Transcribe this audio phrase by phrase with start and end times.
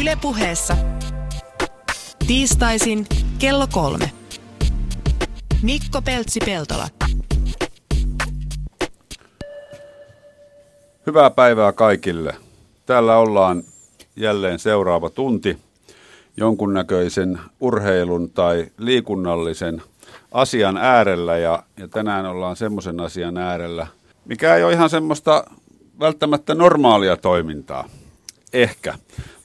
[0.00, 0.76] Ylepuheessa
[2.26, 3.06] tiistaisin
[3.38, 4.10] kello kolme.
[5.62, 6.88] Mikko Peltsi-Peltola.
[11.06, 12.34] Hyvää päivää kaikille.
[12.86, 13.62] Täällä ollaan
[14.16, 15.58] jälleen seuraava tunti
[16.36, 19.82] jonkunnäköisen urheilun tai liikunnallisen
[20.32, 23.86] asian äärellä ja, ja tänään ollaan semmoisen asian äärellä,
[24.24, 25.44] mikä ei ole ihan semmoista
[26.00, 27.88] välttämättä normaalia toimintaa.
[28.52, 28.94] Ehkä.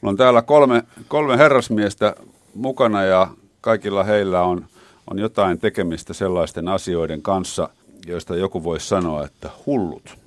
[0.02, 2.16] Mulla on täällä kolme, kolme herrasmiestä
[2.56, 3.28] mukana ja
[3.62, 4.66] kaikilla heillä on,
[5.12, 7.70] on jotain tekemistä sellaisten asioiden kanssa,
[8.08, 10.18] joista joku voisi sanoa, että hullut.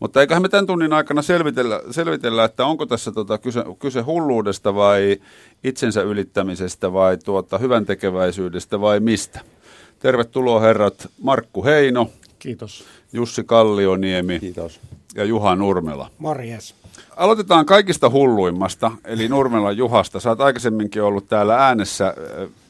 [0.00, 4.74] Mutta eiköhän me tämän tunnin aikana selvitellä, selvitellä että onko tässä tota kyse, kyse hulluudesta
[4.74, 5.20] vai
[5.64, 9.40] itsensä ylittämisestä vai tuota, hyvän tekeväisyydestä vai mistä.
[9.98, 12.10] Tervetuloa herrat Markku Heino.
[12.38, 12.84] Kiitos.
[13.12, 14.40] Jussi Kallioniemi.
[14.40, 14.80] Kiitos.
[15.14, 16.10] Ja Juha Nurmela.
[16.18, 16.79] Morjes.
[17.20, 20.20] Aloitetaan kaikista hulluimmasta, eli Nurmela Juhasta.
[20.20, 22.14] Sä oot aikaisemminkin ollut täällä äänessä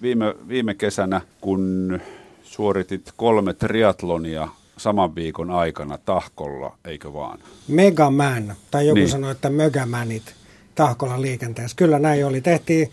[0.02, 2.00] viime, viime kesänä, kun
[2.42, 7.38] suoritit kolme triatlonia saman viikon aikana Tahkolla, eikö vaan?
[7.68, 9.08] Megaman, tai joku niin.
[9.08, 10.34] sanoi, että Mögämänit
[10.74, 11.76] Tahkolla liikenteessä.
[11.76, 12.40] Kyllä näin oli.
[12.40, 12.90] Tehtiin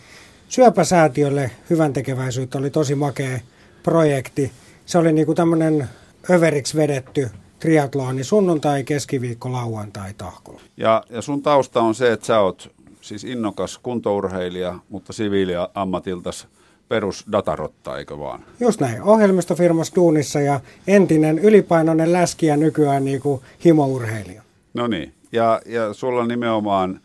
[0.50, 3.40] syöpäsäätiölle hyvän tekeväisyyttä, oli tosi makea
[3.84, 4.52] projekti.
[4.86, 5.90] Se oli niinku tämmöinen
[6.30, 10.61] överiksi vedetty triatloni sunnuntai, keskiviikko, lauantai, tahkolla.
[10.77, 16.47] Ja, ja sun tausta on se, että sä oot siis innokas kuntourheilija, mutta siviiliä ammatiltas
[16.89, 18.44] perusdatarotta, eikö vaan?
[18.59, 19.02] Just näin.
[19.02, 24.41] Ohjelmistofirmassa duunissa ja entinen ylipainoinen läski ja nykyään niin kuin himourheilija.
[24.73, 25.13] No niin.
[25.31, 27.00] Ja, ja sulla nimenomaan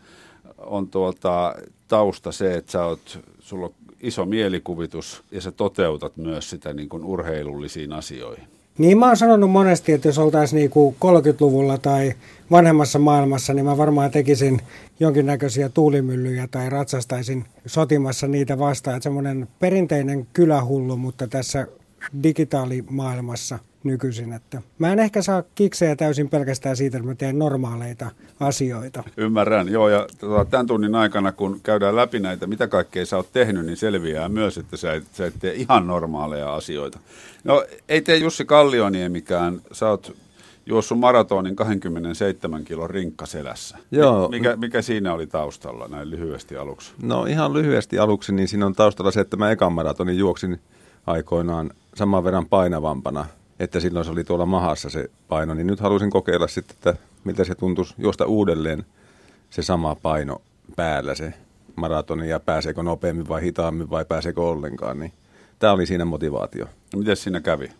[0.57, 1.55] on tuota,
[1.87, 6.89] tausta se, että sä oot, sulla on iso mielikuvitus ja sä toteutat myös sitä niin
[6.89, 8.47] kuin urheilullisiin asioihin.
[8.77, 12.13] Niin mä oon sanonut monesti, että jos oltaisiin niinku 30-luvulla tai
[12.51, 14.61] vanhemmassa maailmassa, niin mä varmaan tekisin
[14.99, 18.97] jonkinnäköisiä tuulimyllyjä tai ratsastaisin sotimassa niitä vastaan.
[18.97, 21.67] Että semmoinen perinteinen kylähullu, mutta tässä
[22.23, 24.33] digitaalimaailmassa nykyisin.
[24.33, 29.03] Että mä en ehkä saa kiksejä täysin pelkästään siitä, että mä teen normaaleita asioita.
[29.17, 29.89] Ymmärrän, joo.
[29.89, 33.77] Ja tota, tämän tunnin aikana, kun käydään läpi näitä, mitä kaikkea sä oot tehnyt, niin
[33.77, 36.99] selviää myös, että sä et, sä et tee ihan normaaleja asioita.
[37.43, 39.61] No ei tee Jussi Kallioniemikään.
[39.71, 40.15] Sä oot
[40.65, 43.77] juossut maratonin 27 kilon rinkkaselässä.
[43.91, 44.29] Joo.
[44.29, 46.93] Mikä, mikä siinä oli taustalla näin lyhyesti aluksi?
[47.01, 50.59] No ihan lyhyesti aluksi, niin siinä on taustalla se, että mä ekan maratonin juoksin
[51.07, 53.25] aikoinaan saman verran painavampana,
[53.59, 57.43] että silloin se oli tuolla mahassa se paino, niin nyt halusin kokeilla sitten, että miltä
[57.43, 58.85] se tuntuisi juosta uudelleen
[59.49, 60.41] se sama paino
[60.75, 61.33] päällä se
[61.75, 65.13] maratoni ja pääseekö nopeammin vai hitaammin vai pääseekö ollenkaan, niin
[65.59, 66.65] tämä oli siinä motivaatio.
[66.65, 67.71] No miten siinä kävi?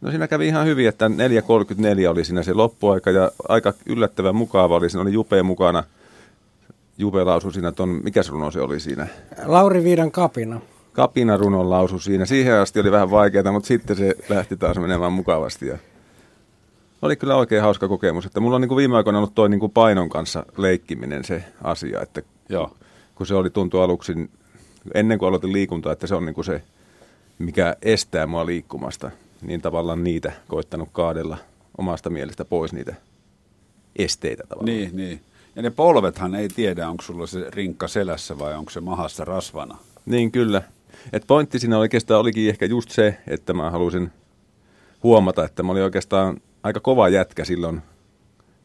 [0.00, 4.76] No siinä kävi ihan hyvin, että 4.34 oli siinä se loppuaika ja aika yllättävän mukava
[4.76, 4.90] oli.
[4.90, 5.84] Siinä oli Jupe mukana.
[6.98, 9.06] Jupe lausui siinä ton, mikä se runo se oli siinä?
[9.44, 10.60] Lauri Viidan kapina.
[10.92, 12.26] Kapina runon lausu siinä.
[12.26, 15.66] Siihen asti oli vähän vaikeaa, mutta sitten se lähti taas menemään mukavasti.
[15.66, 15.78] Ja
[17.02, 18.26] oli kyllä oikein hauska kokemus.
[18.26, 21.44] Että mulla on niin kuin viime aikoina ollut toi niin kuin painon kanssa leikkiminen se
[21.64, 22.76] asia, että Joo.
[23.14, 24.30] kun se oli tuntu aluksi,
[24.94, 26.62] ennen kuin aloitin liikuntaa, että se on niin kuin se,
[27.38, 29.10] mikä estää mua liikkumasta
[29.42, 31.36] niin tavallaan niitä koittanut kaadella
[31.78, 32.94] omasta mielestä pois niitä
[33.96, 34.76] esteitä tavallaan.
[34.76, 35.20] Niin, niin.
[35.56, 39.78] Ja ne polvethan ei tiedä, onko sulla se rinkka selässä vai onko se mahassa rasvana.
[40.06, 40.62] Niin, kyllä.
[41.12, 44.12] Et pointti siinä oikeastaan olikin ehkä just se, että mä halusin
[45.02, 47.82] huomata, että mä olin oikeastaan aika kova jätkä silloin,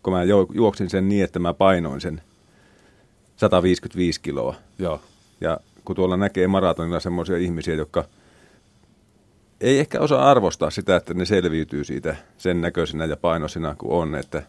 [0.03, 0.23] kun mä
[0.53, 2.22] juoksin sen niin, että mä painoin sen
[3.35, 4.56] 155 kiloa.
[4.79, 5.01] Joo.
[5.41, 8.06] Ja kun tuolla näkee maratonilla semmoisia ihmisiä, jotka–
[9.62, 14.16] ei ehkä osaa arvostaa sitä, että ne selviytyy siitä sen näköisenä ja painoisina kuin on,
[14.16, 14.44] että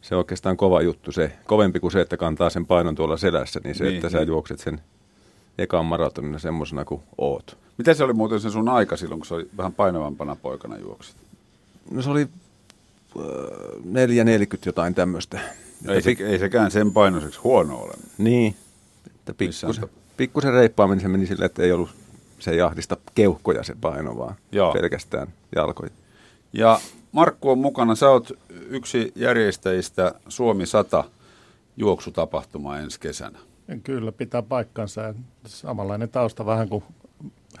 [0.00, 3.60] se on oikeastaan kova juttu se, kovempi kuin se, että kantaa sen painon tuolla selässä,
[3.64, 4.12] niin se, niin, että niin.
[4.12, 4.80] sä juokset sen
[5.58, 7.58] ekan maratonina semmoisena kuin oot.
[7.78, 11.16] Miten se oli muuten se sun aika silloin, kun se oli vähän painavampana poikana juoksit?
[11.90, 13.24] No se oli äh,
[14.54, 15.40] 4.40 jotain tämmöistä.
[15.84, 17.92] No ei, se, ei sekään sen painoiseksi huono ole.
[18.18, 18.56] Niin,
[19.06, 21.90] että pikkusen, pikkusen reippaammin se meni sille, että ei ollut
[22.38, 24.72] se ei ahdista keuhkoja se paino, vaan Joo.
[24.72, 25.90] pelkästään jalkoja.
[26.52, 26.80] Ja
[27.12, 27.94] Markku on mukana.
[27.94, 28.32] Sä oot
[28.68, 31.04] yksi järjestäjistä Suomi 100
[31.76, 33.38] juoksutapahtumaa ensi kesänä.
[33.82, 35.14] Kyllä, pitää paikkansa.
[35.46, 36.84] Samanlainen tausta vähän kuin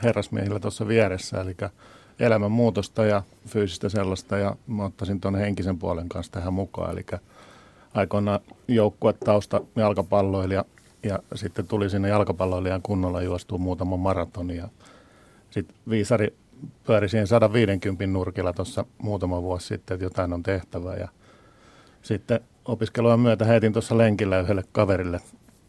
[0.02, 1.56] herrasmiehillä tuossa vieressä, eli
[2.20, 7.06] elämänmuutosta ja fyysistä sellaista, ja mä ottaisin tuon henkisen puolen kanssa tähän mukaan, eli
[7.94, 8.40] aikoinaan
[9.24, 10.64] tausta jalkapalloilija
[11.02, 14.56] ja sitten tuli sinne jalkapalloilijan kunnolla juostua muutama maratoni.
[14.56, 14.68] Ja
[15.50, 16.34] sitten Viisari
[16.86, 20.94] pyöri siihen 150 nurkilla tuossa muutama vuosi sitten, että jotain on tehtävä.
[20.94, 21.08] Ja
[22.02, 25.20] sitten opiskelujen myötä heitin tuossa lenkillä yhdelle kaverille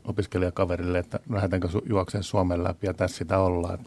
[0.06, 3.80] opiskelijakaverille, että lähdetäänkö juokseen Suomen läpi ja tässä sitä ollaan.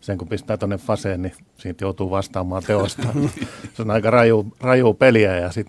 [0.00, 3.08] Sen kun pistää tuonne faseen, niin siitä joutuu vastaamaan teosta.
[3.74, 5.66] se on aika raju, raju peliä ja sit,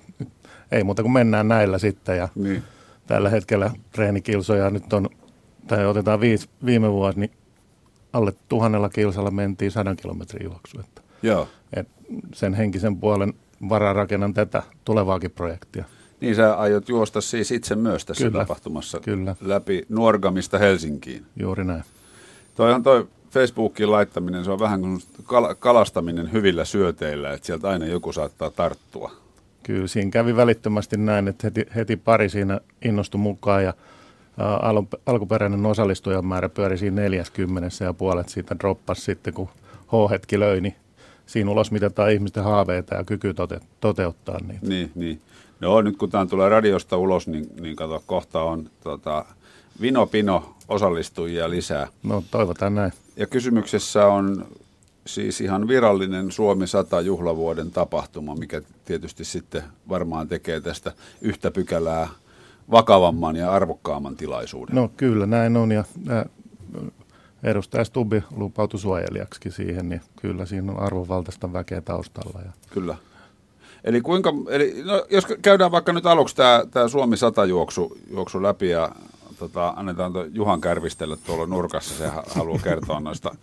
[0.72, 2.18] ei muuta kuin mennään näillä sitten.
[2.18, 2.64] Ja Niin.
[3.08, 5.10] tällä hetkellä treenikilsoja nyt on,
[5.68, 7.32] tai otetaan viisi, viime vuosi, niin
[8.14, 10.80] alle tuhannella kilsalla mentiin sadan kilometrin juoksu.
[10.80, 11.48] Että, Joo.
[11.74, 11.88] et
[12.34, 13.34] sen henkisen puolen
[13.70, 15.86] varaa rakennan tätä tulevaakin projektia.
[16.22, 18.40] Niin sä aiot juosta siis itse myös tässä Kyllä.
[18.40, 19.36] tapahtumassa Kyllä.
[19.42, 21.26] läpi Nuorgamista Helsinkiin.
[21.40, 21.84] Juuri näin.
[22.56, 27.86] Toihan toi Facebookiin laittaminen, se on vähän kuin kal- kalastaminen hyvillä syöteillä, että sieltä aina
[27.86, 29.12] joku saattaa tarttua.
[29.64, 33.74] Kyllä siinä kävi välittömästi näin, että heti, heti pari siinä innostui mukaan ja
[34.62, 39.50] alun, alkuperäinen osallistujamäärä pyöri siinä 40 ja puolet siitä droppasi sitten, kun
[39.88, 40.76] H-hetki löi, niin
[41.26, 44.68] siinä ulos mitataan ihmisten haaveita ja kyky tote, toteuttaa niitä.
[44.68, 45.22] Niin, niin.
[45.60, 49.26] No nyt kun tämä tulee radiosta ulos, niin, niin kato, kohta on tota,
[49.82, 51.88] Vino Pino osallistujia lisää.
[52.04, 52.92] No toivotaan näin.
[53.16, 54.46] Ja kysymyksessä on
[55.06, 60.92] siis ihan virallinen Suomi 100 juhlavuoden tapahtuma, mikä tietysti sitten varmaan tekee tästä
[61.22, 62.08] yhtä pykälää
[62.72, 64.76] vakavamman ja arvokkaamman tilaisuuden.
[64.76, 66.26] No kyllä näin on ja ää,
[67.44, 72.42] edustaja Stubbi lupautui suojelijaksi siihen, niin kyllä siinä on arvovaltaista väkeä taustalla.
[72.46, 72.96] Ja Kyllä.
[73.84, 78.44] Eli kuinka, eli no, jos käydään vaikka nyt aluksi tämä, tämä Suomi 100 juoksu, juoksu
[78.44, 78.92] läpi ja
[79.40, 83.36] tota, annetaan toi Juhan kärvistellä tuolla nurkassa, se ha- haluaa kertoa noista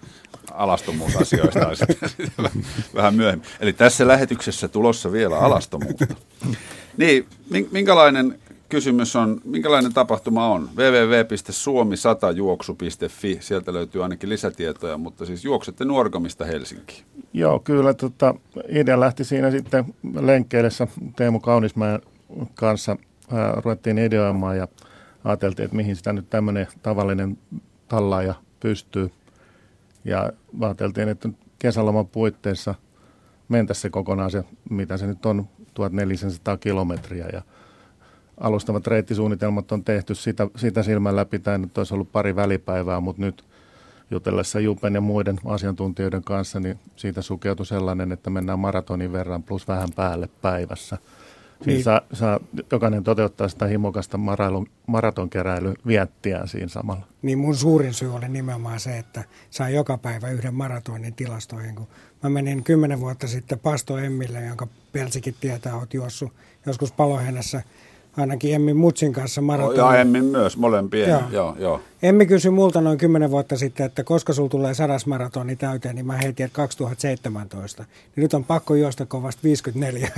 [0.53, 2.51] alastomuusasioista sitten, sitten
[2.95, 3.49] vähän- myöhemmin.
[3.61, 6.07] Eli tässä lähetyksessä tulossa vielä alastomuutta.
[6.97, 8.39] Niin, min- minkälainen
[8.69, 10.69] kysymys on, minkälainen tapahtuma on?
[10.77, 17.05] www.suomi100juoksu.fi, sieltä löytyy ainakin lisätietoja, mutta siis juoksette Nuorgamista Helsinkiin.
[17.33, 18.35] Joo, kyllä tota,
[18.69, 19.85] idea lähti siinä sitten
[20.21, 20.87] lenkkeillessä
[21.17, 22.01] Teemu Kaunismäen
[22.55, 22.97] kanssa.
[23.33, 24.69] Ää, ruvettiin ideoimaan ja
[25.25, 27.39] ajateltiin, että mihin sitä nyt tämmöinen tavallinen
[27.89, 29.11] tallaaja pystyy.
[30.05, 31.29] Ja ajateltiin, että
[31.59, 32.75] kesäloman puitteissa
[33.49, 37.27] mentäisiin se kokonaan se, mitä se nyt on, 1400 kilometriä.
[37.33, 37.43] Ja
[38.41, 43.45] alustavat reittisuunnitelmat on tehty sitä, sitä silmällä pitäen, että olisi ollut pari välipäivää, mutta nyt
[44.11, 49.69] jutellessa Jupen ja muiden asiantuntijoiden kanssa, niin siitä sukeutui sellainen, että mennään maratonin verran plus
[49.69, 50.99] vähän päälle päivässä.
[51.63, 51.85] Siinä Niin.
[51.85, 52.41] saa, saa
[52.73, 57.07] jokainen toteuttaa sitä himokasta marailun, maratonkeräily viettiään siinä samalla.
[57.23, 61.75] Niin mun suurin syy oli nimenomaan se, että saa joka päivä yhden maratonin tilastoihin.
[61.75, 61.87] Kun
[62.23, 66.33] mä menin kymmenen vuotta sitten Pasto Emmille, jonka Pelsikin tietää, oot juossut
[66.67, 67.63] joskus Palohennässä
[68.17, 69.79] ainakin Emmi Mutsin kanssa maratonin.
[69.79, 71.11] Ja Emmin myös, molempien.
[71.11, 71.23] Joo.
[71.31, 71.57] Joo.
[71.59, 71.81] Joo.
[72.03, 76.07] Emmi kysyi multa noin kymmenen vuotta sitten, että koska sulla tulee sadas maratoni täyteen, niin
[76.07, 77.83] mä heitin, että 2017.
[77.83, 80.09] Niin nyt on pakko juosta kovasti 54.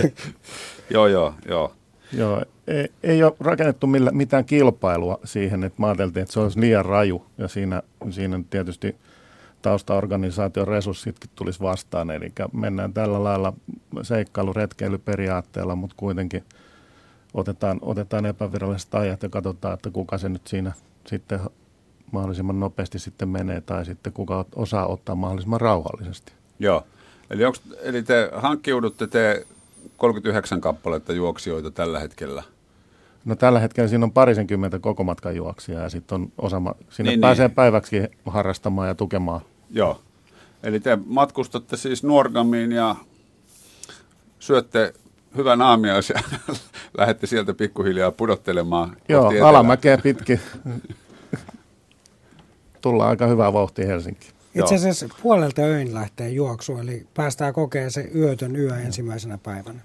[0.90, 1.72] joo, joo, joo.
[2.16, 6.60] Joo, ei, ei ole rakennettu millä, mitään kilpailua siihen, että mä ajateltiin, että se olisi
[6.60, 8.96] liian raju ja siinä, siinä tietysti
[9.62, 13.52] taustaorganisaation resurssitkin tulisi vastaan, eli mennään tällä lailla
[14.02, 16.44] seikkailuretkeilyperiaatteella, mutta kuitenkin
[17.34, 20.72] otetaan, otetaan epäviralliset ajat ja katsotaan, että kuka se nyt siinä
[21.06, 21.40] sitten
[22.12, 26.32] mahdollisimman nopeasti sitten menee tai sitten kuka osaa ottaa mahdollisimman rauhallisesti.
[26.58, 26.86] Joo.
[27.30, 29.46] Eli, onks, eli te hankkiudutte te
[29.96, 32.42] 39 kappaletta juoksijoita tällä hetkellä.
[33.24, 37.20] No tällä hetkellä siinä on parisenkymmentä koko matkan juoksia ja sitten on osa, sinne Niin,
[37.20, 37.54] pääsee niin.
[37.54, 39.40] päiväksi harrastamaan ja tukemaan.
[39.70, 40.00] Joo.
[40.62, 42.96] Eli te matkustatte siis Nuorgamiin ja
[44.38, 44.92] syötte
[45.36, 46.22] hyvän aamiaisen
[46.98, 48.96] lähdette sieltä pikkuhiljaa pudottelemaan.
[49.08, 50.40] Joo, alamäkeä pitkin.
[52.80, 54.32] Tullaan aika hyvää vauhtia Helsinkiin.
[54.54, 59.80] Itse asiassa puolelta öin lähtee juoksu, eli päästään kokea se yötön yö ensimmäisenä päivänä.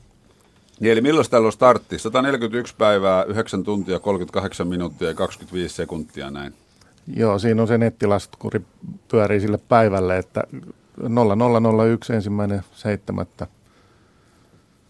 [0.79, 1.99] Niin, eli milloin täällä on startti?
[1.99, 6.53] 141 päivää, 9 tuntia, 38 minuuttia ja 25 sekuntia näin.
[7.15, 8.61] Joo, siinä on se nettilaskuri
[9.07, 10.43] pyörii sille päivälle, että
[10.97, 13.47] 0001 ensimmäinen seitsemättä.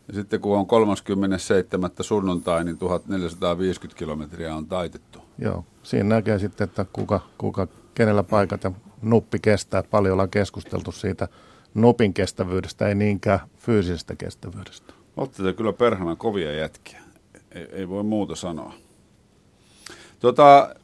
[0.08, 1.90] Ja sitten kun on 37.
[2.02, 5.20] sunnuntai, niin 1450 kilometriä on taitettu.
[5.38, 8.72] Joo, siinä näkee sitten, että kuka, kuka kenellä paikat ja
[9.02, 9.84] nuppi kestää.
[9.84, 11.28] Paljon ollaan keskusteltu siitä
[11.74, 14.94] nupin kestävyydestä, ei niinkään fyysisestä kestävyydestä.
[15.18, 17.02] Olette te kyllä perhana kovia jätkiä.
[17.52, 18.74] Ei, ei voi muuta sanoa.
[20.20, 20.76] Tota,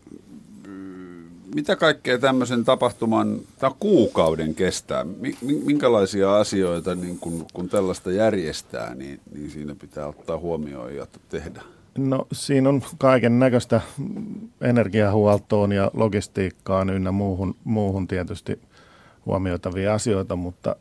[1.56, 5.04] mitä kaikkea tämmöisen tapahtuman tai kuukauden kestää?
[5.04, 10.96] Mi- mi- Minkälaisia asioita, niin kun, kun tällaista järjestää, niin, niin siinä pitää ottaa huomioon
[10.96, 11.62] ja tehdä?
[11.98, 13.82] No siinä on kaiken näköistä
[14.62, 18.60] energiahuoltoon ja logistiikkaan ynnä muuhun, muuhun tietysti
[19.26, 20.76] huomioitavia asioita, mutta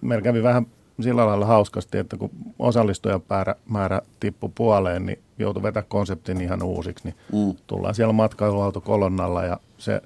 [0.00, 0.66] meillä kävi vähän
[1.00, 7.04] sillä lailla hauskasti, että kun osallistujamäärä määrä tippui puoleen, niin joutui vetää konseptin ihan uusiksi.
[7.04, 7.54] Niin mm.
[7.66, 10.02] Tullaan siellä matkailuautokolonnalla ja se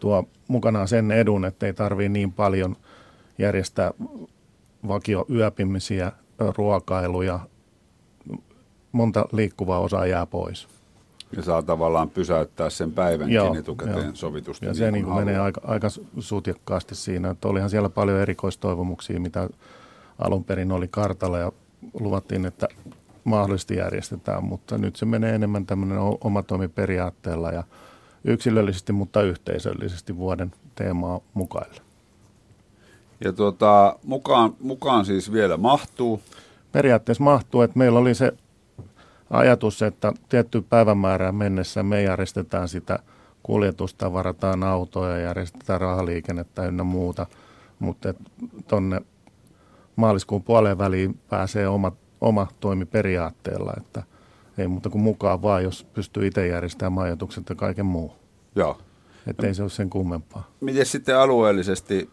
[0.00, 2.76] tuo mukanaan sen edun, että ei tarvii niin paljon
[3.38, 3.90] järjestää
[4.88, 6.12] vakioyöpimisiä,
[6.56, 7.40] ruokailuja,
[8.92, 10.68] monta liikkuvaa osaa jää pois.
[11.36, 14.14] Ja saa tavallaan pysäyttää sen päivänkin joo, etukäteen joo.
[14.14, 14.66] sovitusti.
[14.66, 15.88] Ja niin se niin kuin menee aika, aika
[16.18, 17.30] sutjakkaasti siinä.
[17.30, 19.48] Että olihan siellä paljon erikoistoivomuksia, mitä
[20.18, 21.52] alun perin oli kartalla ja
[22.00, 22.68] luvattiin, että
[23.24, 27.64] mahdollisesti järjestetään, mutta nyt se menee enemmän tämmöinen omatoimiperiaatteella ja
[28.26, 31.80] yksilöllisesti, mutta yhteisöllisesti vuoden teemaa mukaille.
[33.24, 36.22] Ja tuota, mukaan, mukaan siis vielä mahtuu?
[36.72, 38.32] Periaatteessa mahtuu, että meillä oli se
[39.30, 42.98] ajatus, että tietty päivämäärään mennessä me järjestetään sitä
[43.42, 47.26] kuljetusta, varataan autoja, järjestetään rahaliikennettä ynnä muuta,
[47.78, 48.14] mutta
[48.68, 49.02] tuonne
[49.96, 54.02] maaliskuun puoleen väliin pääsee oma, oma toimi periaatteella, että
[54.58, 58.12] ei muuta kuin mukaan vaan, jos pystyy itse järjestämään majoitukset ja kaiken muu.
[58.56, 58.78] Joo.
[59.26, 60.50] Että ei se ole sen kummempaa.
[60.60, 62.10] Miten sitten alueellisesti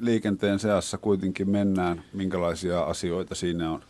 [0.00, 2.02] liikenteen seassa kuitenkin mennään?
[2.12, 3.80] Minkälaisia asioita siinä on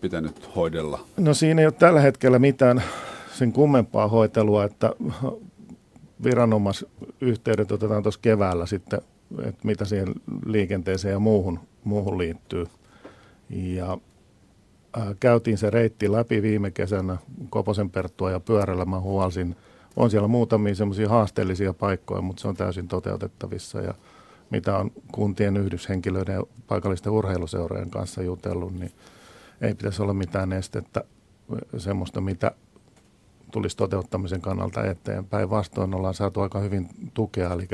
[0.00, 1.00] pitänyt hoidella?
[1.16, 2.82] No siinä ei ole tällä hetkellä mitään
[3.32, 4.92] sen kummempaa hoitelua, että
[6.24, 9.00] viranomaisyhteydet otetaan tuossa keväällä sitten,
[9.44, 10.08] että mitä siihen
[10.46, 12.66] liikenteeseen ja muuhun, muuhun liittyy.
[13.50, 13.98] Ja
[15.20, 17.16] käytiin se reitti läpi viime kesänä
[17.50, 19.56] Koposen Perttua ja pyörällä mä huolsin.
[19.96, 23.94] On siellä muutamia semmoisia haasteellisia paikkoja, mutta se on täysin toteutettavissa ja
[24.50, 28.92] mitä on kuntien yhdyshenkilöiden ja paikallisten urheiluseurojen kanssa jutellut, niin
[29.60, 31.04] ei pitäisi olla mitään estettä
[31.76, 32.50] semmoista, mitä
[33.52, 35.50] tulisi toteuttamisen kannalta eteenpäin.
[35.50, 37.68] Vastoin ollaan saatu aika hyvin tukea, eli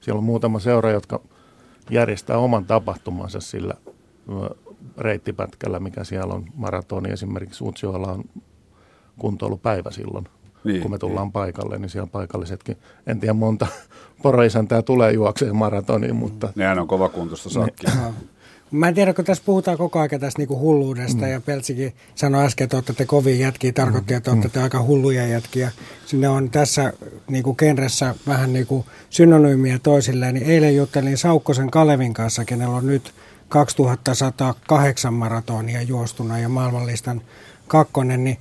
[0.00, 1.20] siellä on muutama seura, jotka
[1.90, 3.74] järjestää oman tapahtumansa sillä
[4.98, 7.12] reittipätkällä, mikä siellä on maratoni.
[7.12, 8.24] Esimerkiksi Utsjoella on
[9.18, 10.28] kuntoilupäivä silloin,
[10.64, 11.32] niin, kun me tullaan niin.
[11.32, 13.66] paikalle, niin siellä paikallisetkin, en tiedä monta
[14.22, 16.52] poroisäntää tulee juokseen maratoniin, mutta...
[16.56, 17.90] Nehän on kovakuntoista sakkia.
[17.94, 18.14] Niin.
[18.70, 21.32] Mä en tiedä, kun tässä puhutaan koko ajan tästä niinku hulluudesta mm.
[21.32, 24.62] ja Peltsikin sanoi äsken, että olette kovia jätkiä, tarkoitti, että olette mm.
[24.62, 25.70] aika hulluja jätkiä.
[26.06, 26.92] Sinne on tässä
[27.30, 30.34] niinku genressä vähän niinku synonyymiä toisilleen.
[30.34, 33.14] Niin eilen juttelin Saukkosen Kalevin kanssa, kenellä on nyt
[33.48, 37.20] 2108 maratonia juostuna ja maailmanlistan
[37.68, 38.38] kakkonen, niin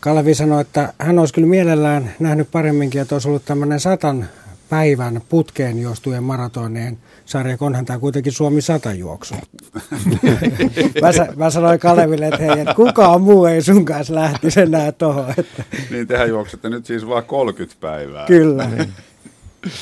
[0.00, 4.28] Kalevi sanoi, että hän olisi kyllä mielellään nähnyt paremminkin, että olisi ollut tämmöinen satan
[4.68, 9.34] päivän putkeen juostujen maratoneen sarja, onhan tämä kuitenkin Suomi 100 juoksu.
[11.02, 15.34] mä, mä, sanoin Kaleville, että hei, että kukaan muu ei sun kanssa lähtisi enää tuohon.
[15.36, 15.64] Että...
[15.90, 18.26] Niin tehän juoksette nyt siis vain 30 päivää.
[18.26, 18.68] Kyllä.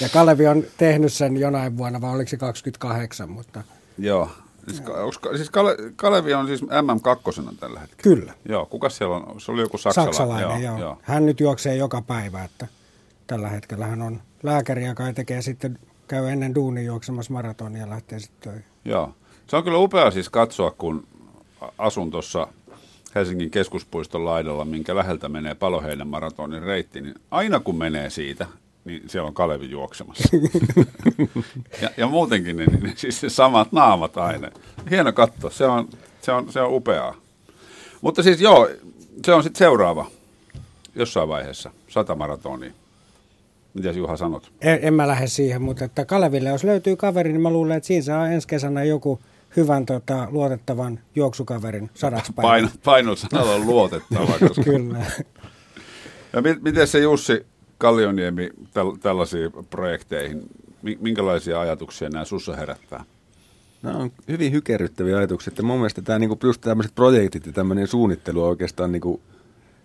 [0.00, 3.62] Ja Kalevi on tehnyt sen jonain vuonna, vai oliko se 28, mutta...
[3.98, 4.30] Joo.
[4.68, 8.16] Siis, onko, siis Kale, Kalevi on siis MM2 tällä hetkellä?
[8.16, 8.32] Kyllä.
[8.48, 9.40] Joo, kuka siellä on?
[9.40, 10.14] Se oli joku saksalainen.
[10.14, 10.78] Saksalainen, joo, joo.
[10.78, 10.98] joo.
[11.02, 12.66] Hän nyt juoksee joka päivä, että
[13.26, 18.20] tällä hetkellä hän on lääkäri, joka tekee sitten, käy ennen duunin juoksemassa maratonia ja lähtee
[18.20, 18.64] sitten töihin.
[18.84, 19.14] Joo.
[19.46, 21.06] Se on kyllä upea siis katsoa, kun
[21.78, 22.48] asun tuossa
[23.14, 28.46] Helsingin keskuspuiston laidalla, minkä läheltä menee Paloheinän maratonin reitti, niin aina kun menee siitä,
[28.88, 30.28] niin siellä on Kalevi juoksemassa.
[31.82, 34.50] ja, ja muutenkin niin, niin, siis se samat naamat aina.
[34.90, 35.88] Hieno katto, se on,
[36.20, 37.14] se on, se on upeaa.
[38.00, 38.68] Mutta siis joo,
[39.26, 40.10] se on sitten seuraava
[40.94, 42.70] jossain vaiheessa, sata maratonia.
[43.74, 44.52] Mitä Juha sanot?
[44.60, 47.86] En, en mä lähde siihen, mutta että Kaleville, jos löytyy kaveri, niin mä luulen, että
[47.86, 49.20] siinä saa ensi kesänä joku
[49.56, 54.26] hyvän tota, luotettavan juoksukaverin sadaksi Paino, Painosanalla on luotettava.
[54.26, 54.62] Koska...
[54.70, 55.06] Kyllä.
[56.32, 57.46] Ja mi- miten se Jussi
[57.78, 60.42] Kallioniemi täl- tällaisiin projekteihin,
[61.00, 63.04] minkälaisia ajatuksia nämä sussa herättää?
[63.82, 65.50] Nämä on hyvin hykerryttäviä ajatuksia.
[65.50, 69.00] Että mun mielestä tämä, niin kuin, just tämmöiset projektit ja tämmöinen suunnittelu on oikeastaan niin
[69.00, 69.20] kuin,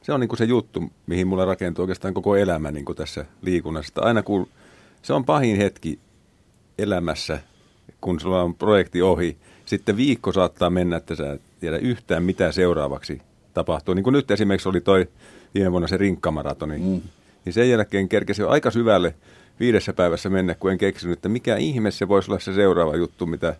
[0.01, 3.25] se on niin kuin se juttu, mihin mulla rakentuu oikeastaan koko elämä niin kuin tässä
[3.41, 4.01] liikunnassa.
[4.01, 4.47] Aina kun
[5.01, 5.99] se on pahin hetki
[6.77, 7.39] elämässä,
[8.01, 12.51] kun sulla on projekti ohi, sitten viikko saattaa mennä, että sä et tiedä yhtään mitä
[12.51, 13.21] seuraavaksi
[13.53, 13.93] tapahtuu.
[13.93, 15.07] Niin kuin nyt esimerkiksi oli toi
[15.55, 16.77] viime vuonna se rinkkamaratoni.
[16.77, 17.01] Mm.
[17.45, 19.15] Niin sen jälkeen kerkesi jo aika syvälle
[19.59, 23.25] viidessä päivässä mennä, kun en keksinyt, että mikä ihme se voisi olla se seuraava juttu,
[23.25, 23.55] mitä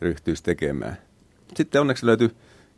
[0.00, 0.98] ryhtyisi tekemään.
[1.56, 2.30] Sitten onneksi löytyi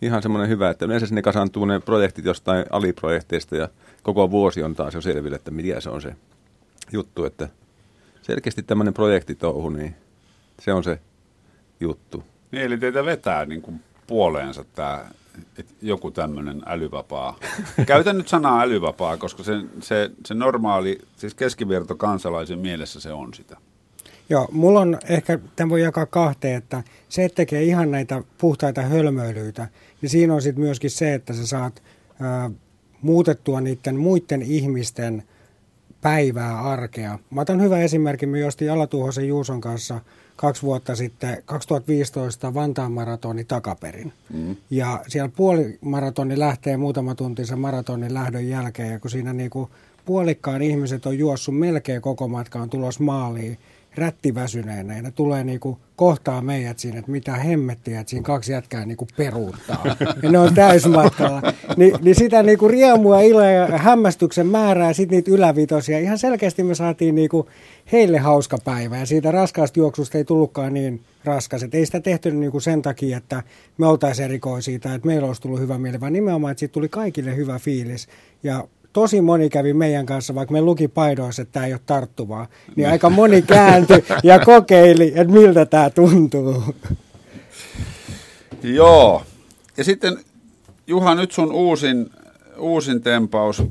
[0.02, 3.68] ihan semmoinen hyvä, että yleensä sinne kasaantuu ne projektit jostain aliprojekteista ja
[4.02, 6.14] koko vuosi on taas jo selville, että mikä se on se
[6.92, 7.48] juttu, että
[8.22, 9.94] selkeästi tämmöinen projektitouhu, niin
[10.60, 10.98] se on se
[11.80, 12.24] juttu.
[12.50, 15.04] Niin, eli teitä vetää niin kuin puoleensa tämä
[15.58, 17.38] että joku tämmöinen älyvapaa.
[17.86, 23.34] Käytän nyt sanaa älyvapaa, koska se, se, se normaali, siis keskiverto kansalaisen mielessä se on
[23.34, 23.56] sitä.
[24.30, 28.82] Joo, mulla on ehkä, tämän voi jakaa kahteen, että se, että tekee ihan näitä puhtaita
[28.82, 29.68] hölmöilyitä,
[30.02, 31.82] niin siinä on sitten myöskin se, että sä saat
[32.20, 32.50] ää,
[33.02, 35.22] muutettua niiden muiden ihmisten
[36.00, 37.18] päivää, arkea.
[37.30, 40.00] Mä otan hyvä esimerkki, me jostiin Alatuhosen Juuson kanssa
[40.40, 44.12] kaksi vuotta sitten, 2015 Vantaan maratoni takaperin.
[44.32, 44.56] Mm.
[44.70, 49.70] Ja siellä puolimaratoni lähtee muutama tunti sen maratonin lähdön jälkeen, ja kun siinä niinku
[50.04, 53.58] puolikkaan ihmiset on juossut melkein koko matkaan tulos maaliin,
[53.94, 58.86] rättiväsyneenä ja ne tulee niinku kohtaa meidät siinä, että mitä hemmettiä, että siinä kaksi jätkää
[58.86, 59.84] niinku peruuttaa.
[60.22, 61.42] Ja ne on täysmatkalla.
[61.76, 65.98] Ni, niin sitä niinku riemua, iloa ja hämmästyksen määrää, sitten niitä ylävitosia.
[65.98, 67.48] Ihan selkeästi me saatiin niinku
[67.92, 71.62] heille hauska päivä ja siitä raskaasta juoksusta ei tullutkaan niin raskas.
[71.62, 73.42] Et ei sitä tehty niinku sen takia, että
[73.78, 76.88] me oltaisiin erikoisia tai että meillä olisi tullut hyvä mieli, vaan nimenomaan, että siitä tuli
[76.88, 78.08] kaikille hyvä fiilis.
[78.42, 82.46] Ja tosi moni kävi meidän kanssa, vaikka me luki paidoissa, että tämä ei ole tarttuvaa,
[82.76, 86.64] niin aika moni kääntyi ja kokeili, että miltä tämä tuntuu.
[88.62, 89.22] Joo.
[89.76, 90.18] Ja sitten
[90.86, 92.10] Juha, nyt sun uusin,
[92.58, 93.62] uusin tempaus,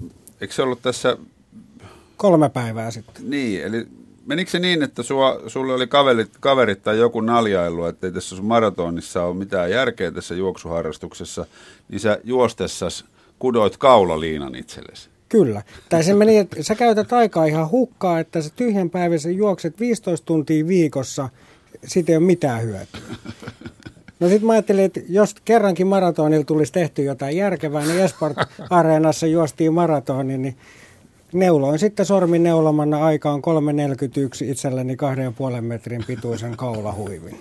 [0.41, 1.17] eikö se ollut tässä...
[2.17, 3.29] Kolme päivää sitten.
[3.29, 3.87] Niin, eli
[4.25, 8.35] menikö se niin, että sua, sulle oli kaverit, kaverit tai joku naljailu, että ei tässä
[8.35, 11.45] sun maratonissa ole mitään järkeä tässä juoksuharrastuksessa,
[11.89, 13.05] niin sä juostessas
[13.39, 15.08] kudoit kaulaliinan itsellesi.
[15.29, 15.61] Kyllä.
[15.89, 20.25] Tai se meni, että sä käytät aikaa ihan hukkaa, että sä tyhjän päivässä juokset 15
[20.25, 21.29] tuntia viikossa,
[21.85, 23.01] siitä ei ole mitään hyötyä.
[24.19, 29.73] No sitten mä ajattelin, että jos kerrankin maratonilla tulisi tehty jotain järkevää, niin Esport-areenassa juostiin
[29.73, 30.57] maratoni, niin
[31.33, 37.37] neuloin sitten sormin neulomana aikaan 3.41 itselleni kahden ja puolen metrin pituisen kaulahuivin.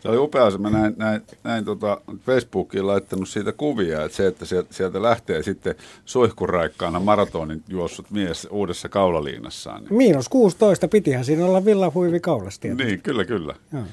[0.00, 4.74] Se oli upea, mä näin, näin, näin tota Facebookiin laittanut siitä kuvia, että se, että
[4.74, 5.74] sieltä lähtee sitten
[6.04, 9.84] suihkuraikkaana maratonin juossut mies uudessa kaulaliinassaan.
[9.84, 9.94] Niin.
[9.94, 12.68] Miinus 16, pitihän siinä olla villahuivi kaulasta.
[12.68, 13.54] Niin, kyllä, kyllä.
[13.72, 13.84] Joo,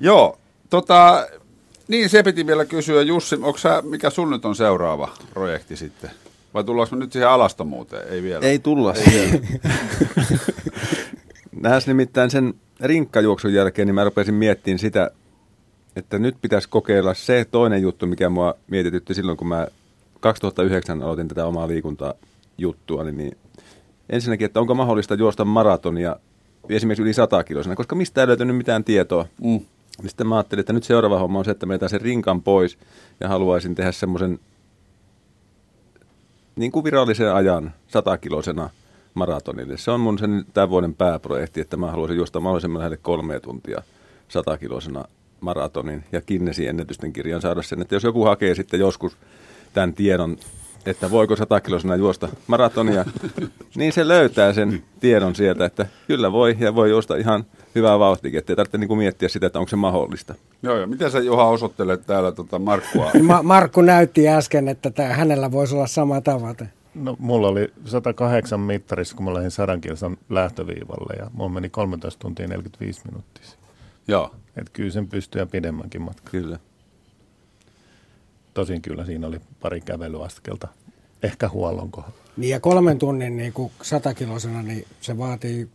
[0.00, 0.38] Joo
[0.70, 1.26] tota,
[1.88, 6.10] niin se piti vielä kysyä, Jussi, onko sä, mikä sun nyt on seuraava projekti sitten?
[6.54, 8.08] Vai tullaanko me nyt siihen alastomuuteen?
[8.08, 8.46] Ei vielä.
[8.46, 9.42] Ei tulla siihen.
[11.62, 15.10] Nähäs nimittäin sen rinkkajuoksun jälkeen, niin mä rupesin miettimään sitä,
[15.96, 19.66] että nyt pitäisi kokeilla se toinen juttu, mikä mua mietitytti silloin, kun mä
[20.20, 23.36] 2009 aloitin tätä omaa liikuntajuttua, niin, niin
[24.10, 26.16] ensinnäkin, että onko mahdollista juosta maratonia
[26.68, 29.26] esimerkiksi yli 100 kilosena, koska mistä ei löytynyt mitään tietoa.
[29.42, 29.60] Mm.
[30.02, 32.78] Niin sitten mä ajattelin, että nyt seuraava homma on se, että meitä sen rinkan pois
[33.20, 34.38] ja haluaisin tehdä semmoisen
[36.56, 38.70] niin kuin virallisen ajan satakilosena
[39.14, 39.76] maratonille.
[39.76, 43.82] Se on mun sen tämän vuoden pääprojekti, että mä haluaisin juosta mahdollisimman lähelle kolme tuntia
[44.28, 45.04] satakilosena
[45.40, 49.16] maratonin ja Kinnesin ennätysten kirjan saada sen, että jos joku hakee sitten joskus
[49.72, 50.36] tämän tiedon,
[50.86, 53.04] että voiko satakilosena juosta maratonia,
[53.76, 57.44] niin se löytää sen tiedon sieltä, että kyllä voi ja voi juosta ihan
[57.74, 60.34] hyvää vauhtia, ettei tarvitse niin miettiä sitä, että onko se mahdollista.
[60.62, 63.10] Joo, ja miten sä Juha osoittelet täällä tuota Markkua?
[63.22, 66.68] Ma- Markku näytti äsken, että tää, hänellä voisi olla sama tavoite.
[66.94, 72.18] No, mulla oli 108 mittarissa, kun mä lähdin 100 kilsan lähtöviivalle ja mulla meni 13
[72.20, 73.44] tuntia 45 minuuttia.
[74.08, 74.30] Joo.
[74.56, 76.30] Että kyllä sen pystyy ja pidemmänkin matka.
[76.30, 76.58] Kyllä.
[78.56, 80.68] Tosin kyllä siinä oli pari kävelyaskelta,
[81.22, 82.16] ehkä huollon kohdalla.
[82.36, 85.68] Niin ja kolmen tunnin niin kuin satakilosena, niin se vaatii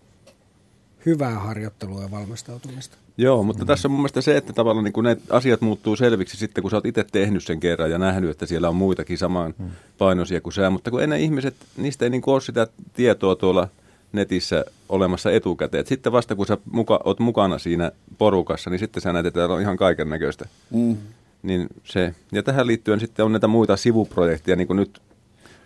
[1.06, 2.98] hyvää harjoittelua ja valmistautumista.
[3.18, 3.68] Joo, mutta mm.
[3.68, 6.72] tässä on mun mielestä se, että tavallaan niin kun ne asiat muuttuu selviksi sitten, kun
[6.72, 9.70] sä oot itse tehnyt sen kerran ja nähnyt, että siellä on muitakin samaan mm.
[9.98, 10.70] painoisia kuin sä.
[10.70, 13.68] Mutta kun ennen ihmiset, niistä ei niin ole sitä tietoa tuolla
[14.12, 15.82] netissä olemassa etukäteen.
[15.82, 19.40] Et sitten vasta kun sä muka, oot mukana siinä porukassa, niin sitten sä näet, että
[19.40, 20.46] täällä on ihan kaiken näköistä.
[20.72, 20.98] Mm.
[21.44, 22.16] Niin se.
[22.32, 25.02] Ja tähän liittyen sitten on näitä muita sivuprojekteja, niin kuin nyt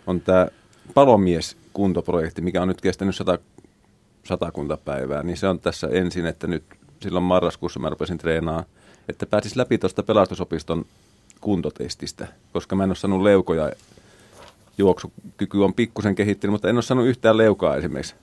[0.06, 0.48] on tämä
[0.94, 3.38] palomies kuntoprojekti, mikä on nyt kestänyt 100
[4.24, 6.64] satakunta päivää, niin se on tässä ensin, että nyt
[7.00, 8.64] silloin marraskuussa mä rupesin treenaamaan,
[9.08, 10.84] että pääsis läpi tuosta pelastusopiston
[11.40, 13.72] kuntotestistä, koska mä en ole saanut leukoja.
[14.78, 18.14] Juoksukyky on pikkusen kehittynyt, mutta en ole saanut yhtään leukaa esimerkiksi.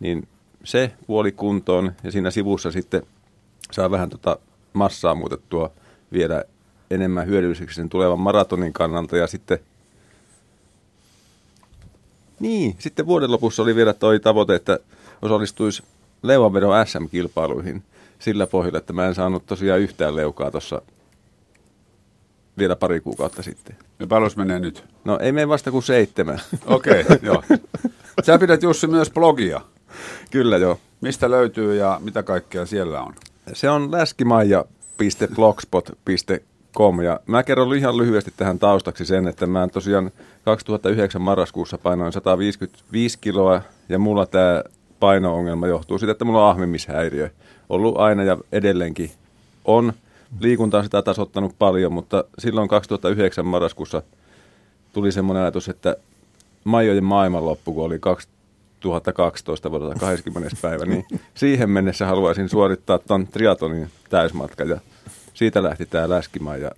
[0.00, 0.28] Niin
[0.64, 3.02] se puoli kuntoon ja siinä sivussa sitten
[3.72, 4.38] saa vähän tota
[4.72, 5.70] massaa muutettua
[6.12, 6.44] vielä
[6.90, 9.58] enemmän hyödylliseksi sen tulevan maratonin kannalta ja sitten–
[12.42, 14.78] niin, sitten vuoden lopussa oli vielä toi tavoite, että
[15.22, 15.82] osallistuisi
[16.22, 17.82] leuanvedon SM-kilpailuihin
[18.18, 20.82] sillä pohjalla, että mä en saanut tosiaan yhtään leukaa tuossa
[22.58, 23.76] vielä pari kuukautta sitten.
[24.00, 24.84] Ja paljon menee nyt?
[25.04, 26.40] No ei mene vasta kuin seitsemän.
[26.66, 27.42] Okei, okay, joo.
[28.22, 29.60] Sä pidät Jussi myös blogia.
[30.30, 30.80] Kyllä joo.
[31.00, 33.14] Mistä löytyy ja mitä kaikkea siellä on?
[33.52, 34.81] Se on läskimaija.blogspot.com
[36.72, 37.00] Com.
[37.00, 40.10] Ja mä kerron ihan lyhyesti tähän taustaksi sen, että mä tosiaan
[40.44, 44.62] 2009 marraskuussa painoin 155 kiloa ja mulla tämä
[45.00, 47.30] paino-ongelma johtuu siitä, että mulla on ahmimishäiriö.
[47.68, 49.10] Ollut aina ja edelleenkin
[49.64, 49.92] on.
[50.40, 54.02] Liikunta on sitä tasoittanut paljon, mutta silloin 2009 marraskuussa
[54.92, 55.96] tuli semmoinen ajatus, että
[56.64, 60.56] Maijojen maailmanloppu, kun oli 2012 vuodelta 20.
[60.62, 64.80] päivä, niin siihen mennessä haluaisin suorittaa tuon triatonin täysmatka ja
[65.42, 66.70] siitä lähti tämä läskimaa ja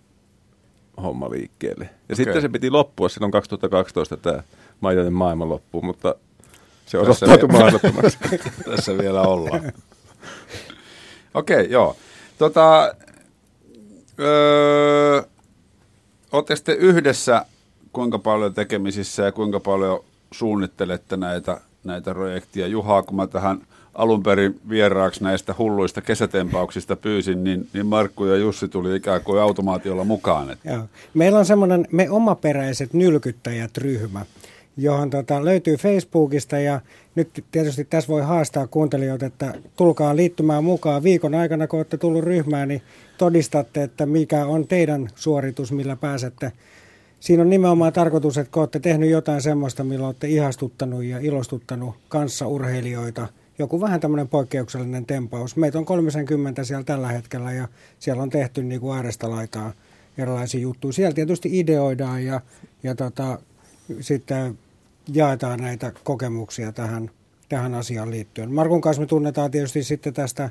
[1.02, 1.84] homma liikkeelle.
[1.84, 2.16] Ja okay.
[2.16, 4.42] sitten se piti loppua silloin 2012 tämä
[4.80, 6.14] Maijojen maailmanloppu, mutta
[6.86, 8.18] se osoittautui mahdottomaksi.
[8.64, 9.72] Tässä vielä ollaan.
[11.34, 11.96] Okei, okay, joo.
[12.38, 12.94] Tota,
[14.20, 15.22] öö,
[16.34, 17.46] Olette sitten yhdessä
[17.92, 22.66] kuinka paljon tekemisissä ja kuinka paljon suunnittelette näitä, näitä projekteja?
[22.66, 28.36] Juhaa, kun mä tähän alun perin vieraaksi näistä hulluista kesätempauksista pyysin, niin, niin Markku ja
[28.36, 30.50] Jussi tuli ikään kuin automaatiolla mukaan.
[30.50, 30.70] Että.
[30.70, 30.84] Joo.
[31.14, 34.26] Meillä on semmoinen me omaperäiset nylkyttäjät ryhmä,
[34.76, 36.80] johon tota, löytyy Facebookista ja
[37.14, 42.24] nyt tietysti tässä voi haastaa kuuntelijoita, että tulkaa liittymään mukaan viikon aikana, kun olette tullut
[42.24, 42.82] ryhmään, niin
[43.18, 46.52] todistatte, että mikä on teidän suoritus, millä pääsette.
[47.20, 51.94] Siinä on nimenomaan tarkoitus, että kun olette tehnyt jotain semmoista, millä olette ihastuttanut ja ilostuttanut
[52.08, 55.56] kanssaurheilijoita, joku vähän tämmöinen poikkeuksellinen tempaus.
[55.56, 59.72] Meitä on 30 siellä tällä hetkellä ja siellä on tehty niin kuin äärestä laitaa
[60.18, 60.92] erilaisia juttuja.
[60.92, 62.40] Siellä tietysti ideoidaan ja,
[62.82, 63.38] ja tota,
[64.00, 64.58] sitten
[65.12, 67.10] jaetaan näitä kokemuksia tähän,
[67.48, 68.52] tähän asiaan liittyen.
[68.52, 70.50] Markun kanssa me tunnetaan tietysti sitten tästä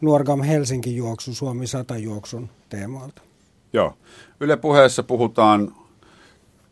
[0.00, 3.22] Nuorgam Helsinki juoksu, Suomi 100 juoksun teemalta.
[3.72, 3.94] Joo.
[4.40, 5.74] Yle puheessa puhutaan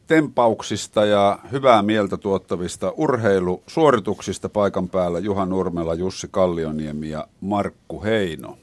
[0.07, 8.59] tempauksista ja hyvää mieltä tuottavista urheilusuorituksista paikan päällä Juha Nurmela, Jussi Kallioniemi ja Markku Heino.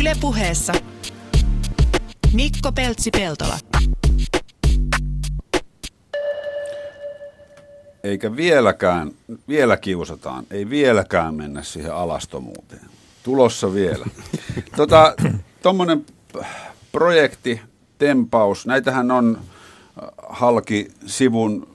[0.00, 0.72] Yle puheessa
[2.32, 3.58] Mikko Peltsi-Peltola.
[8.04, 9.10] eikä vieläkään,
[9.48, 12.82] vielä kiusataan, ei vieläkään mennä siihen alastomuuteen.
[13.22, 14.06] Tulossa vielä.
[14.76, 15.14] Tota,
[15.62, 16.06] Tuommoinen
[16.92, 17.60] projekti,
[18.02, 21.68] tempaus, näitähän on äh, halki sivun,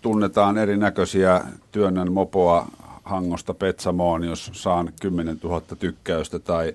[0.00, 1.40] tunnetaan erinäköisiä
[1.72, 2.68] työnnän mopoa
[3.04, 6.74] Hangosta Petsamoon, jos saan 10 000 tykkäystä tai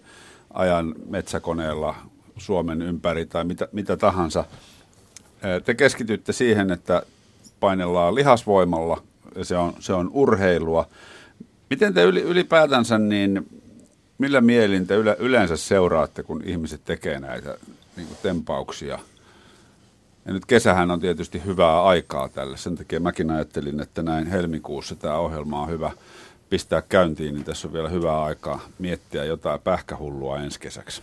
[0.54, 1.96] ajan metsäkoneella
[2.38, 4.40] Suomen ympäri tai mitä, mitä tahansa.
[4.40, 7.04] Äh, te keskitytte siihen, että
[7.60, 9.04] painellaan lihasvoimalla
[9.36, 10.88] ja se on, se on urheilua.
[11.70, 13.48] Miten te ylipäätänsä, niin
[14.18, 17.58] millä mielin te yleensä seuraatte, kun ihmiset tekee näitä
[17.98, 19.00] niin kuin tempauksia?
[20.26, 22.58] Ja nyt kesähän on tietysti hyvää aikaa tälle.
[22.58, 25.92] Sen takia mäkin ajattelin, että näin helmikuussa tämä ohjelma on hyvä
[26.50, 31.02] pistää käyntiin, niin tässä on vielä hyvää aikaa miettiä jotain pähkähullua ensi kesäksi.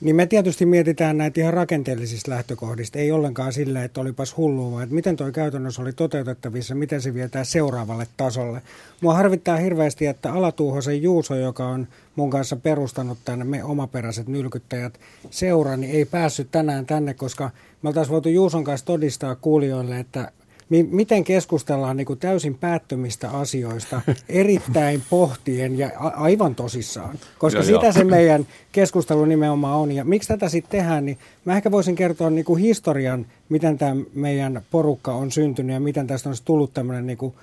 [0.00, 4.82] Niin me tietysti mietitään näitä ihan rakenteellisista lähtökohdista, ei ollenkaan sillä, että olipas hullua, vaan
[4.82, 8.62] että miten tuo käytännössä oli toteutettavissa, miten se vietää seuraavalle tasolle.
[9.00, 15.00] Mua harvittaa hirveästi, että Alatuuhosen Juuso, joka on mun kanssa perustanut tänne me omaperäiset nylkyttäjät
[15.30, 17.50] seura, niin ei päässyt tänään tänne, koska
[17.82, 20.32] me oltaisiin voitu Juuson kanssa todistaa kuulijoille, että
[20.68, 27.64] miten keskustellaan niin kuin täysin päättömistä asioista erittäin pohtien ja a- aivan tosissaan, koska ja
[27.64, 27.92] sitä jo.
[27.92, 29.92] se meidän keskustelu nimenomaan on.
[29.92, 33.96] Ja miksi tätä sitten tehdään, niin mä ehkä voisin kertoa niin kuin historian, miten tämä
[34.14, 37.34] meidän porukka on syntynyt ja miten tästä on tullut tämmöinen niin kuin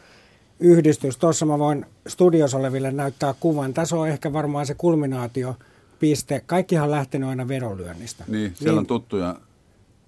[0.59, 1.17] yhdistys.
[1.17, 3.73] Tuossa mä voin studios oleville näyttää kuvan.
[3.73, 5.55] Tässä on ehkä varmaan se kulminaatio
[5.99, 6.41] piste.
[6.45, 8.23] Kaikkihan on lähtenyt aina vedonlyönnistä.
[8.27, 9.35] Niin, siellä niin, on tuttuja.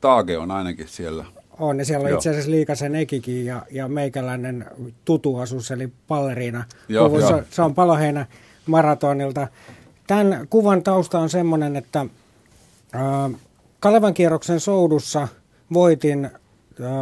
[0.02, 1.26] Taage on ainakin siellä
[1.60, 2.18] on, ja siellä on Joo.
[2.18, 4.66] itse asiassa Liikasen Ekikin ja, ja meikäläinen
[5.06, 6.64] tutuasus, eli Palleriina.
[6.90, 7.28] Joo, jo.
[7.28, 8.26] Se, se on paloheinä
[8.66, 9.48] maratonilta.
[10.08, 12.00] Tämän kuvan tausta on semmoinen, että
[12.96, 13.40] äh,
[13.80, 15.28] Kalevan kierroksen soudussa
[15.74, 16.32] voitin äh,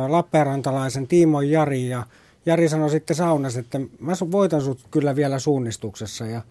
[0.10, 2.04] Lappeenrantalaisen Tiimo Jari, ja
[2.46, 6.26] Jari sanoi sitten saunassa, että mä voitan sut kyllä vielä suunnistuksessa.
[6.26, 6.42] Ja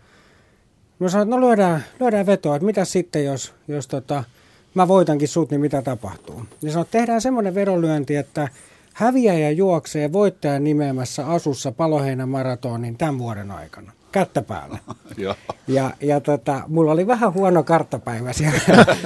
[0.99, 4.25] mä sanoin, että no lyödään, lyödään vetoa, että mitä sitten, jos, jos tota,
[4.74, 6.42] mä voitankin sut, niin mitä tapahtuu?
[6.62, 8.48] Niin sanoo, tehdään semmoinen vedonlyönti, että
[8.94, 13.92] häviäjä juoksee voittajan nimeämässä asussa Paloheinän maratonin tämän vuoden aikana.
[14.12, 14.78] Kättä päällä.
[15.68, 18.61] ja, ja tota, mulla oli vähän huono karttapäivä siellä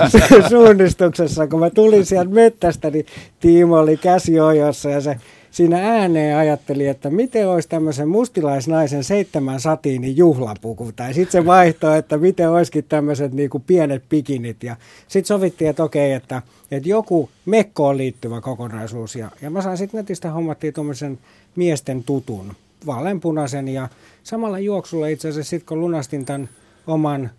[0.48, 1.46] suunnistuksessa.
[1.46, 3.06] Kun mä tulin sieltä mettästä, niin
[3.40, 5.16] Tiimo oli käsiojossa ja se
[5.54, 10.92] siinä ääneen ajatteli, että miten olisi tämmöisen mustilaisnaisen seitsemän satiinin juhlapuku.
[10.92, 14.62] Tai sitten se vaihtoi, että miten olisikin tämmöiset niinku pienet pikinit.
[14.62, 14.76] Ja
[15.08, 19.16] sitten sovittiin, että okei, että, että joku mekkoon liittyvä kokonaisuus.
[19.16, 21.18] Ja, ja mä sain sitten netistä hommattiin tuommoisen
[21.56, 22.52] miesten tutun,
[22.86, 23.68] vaaleanpunaisen.
[23.68, 23.88] Ja
[24.22, 26.48] samalla juoksulla itse asiassa sitten kun lunastin tämän
[26.86, 27.30] oman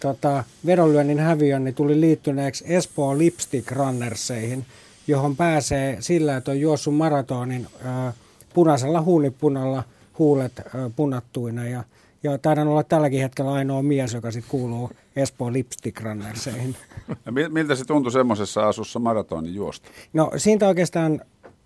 [0.00, 4.66] tota, vedonlyönnin häviön, niin tuli liittyneeksi Espoo Lipstick Runnerseihin–
[5.06, 8.12] johon pääsee sillä, että on juossut maratonin ää,
[8.54, 9.82] punaisella huulipunalla
[10.18, 10.52] huulet
[10.96, 11.84] punattuina ja,
[12.22, 16.76] ja taidan olla tälläkin hetkellä ainoa mies, joka sitten kuuluu Espoon Lipstick Runnerseihin.
[17.48, 19.88] Miltä se tuntui semmoisessa asussa maratonin juosta?
[20.12, 21.20] No siitä oikeastaan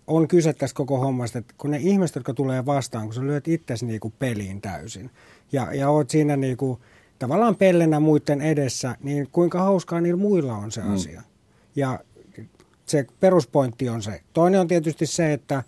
[0.06, 3.48] on kyse tästä koko hommasta, että kun ne ihmiset, jotka tulee vastaan, kun sä lyöt
[3.48, 5.10] itsesi niinku peliin täysin
[5.52, 6.80] ja, ja oot siinä niinku,
[7.18, 10.94] tavallaan pellenä muiden edessä, niin kuinka hauskaa niillä muilla on se mm.
[10.94, 11.22] asia.
[11.76, 11.98] Ja
[12.86, 14.20] se peruspointti on se.
[14.32, 15.62] Toinen on tietysti se, että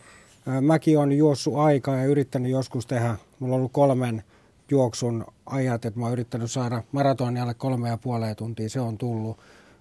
[0.60, 4.22] mäkin on juossut aikaa ja yrittänyt joskus tehdä, mulla on ollut kolmen
[4.70, 9.38] juoksun ajat, että mä oon yrittänyt saada maratonialle kolme ja puoleen tuntia, se on tullut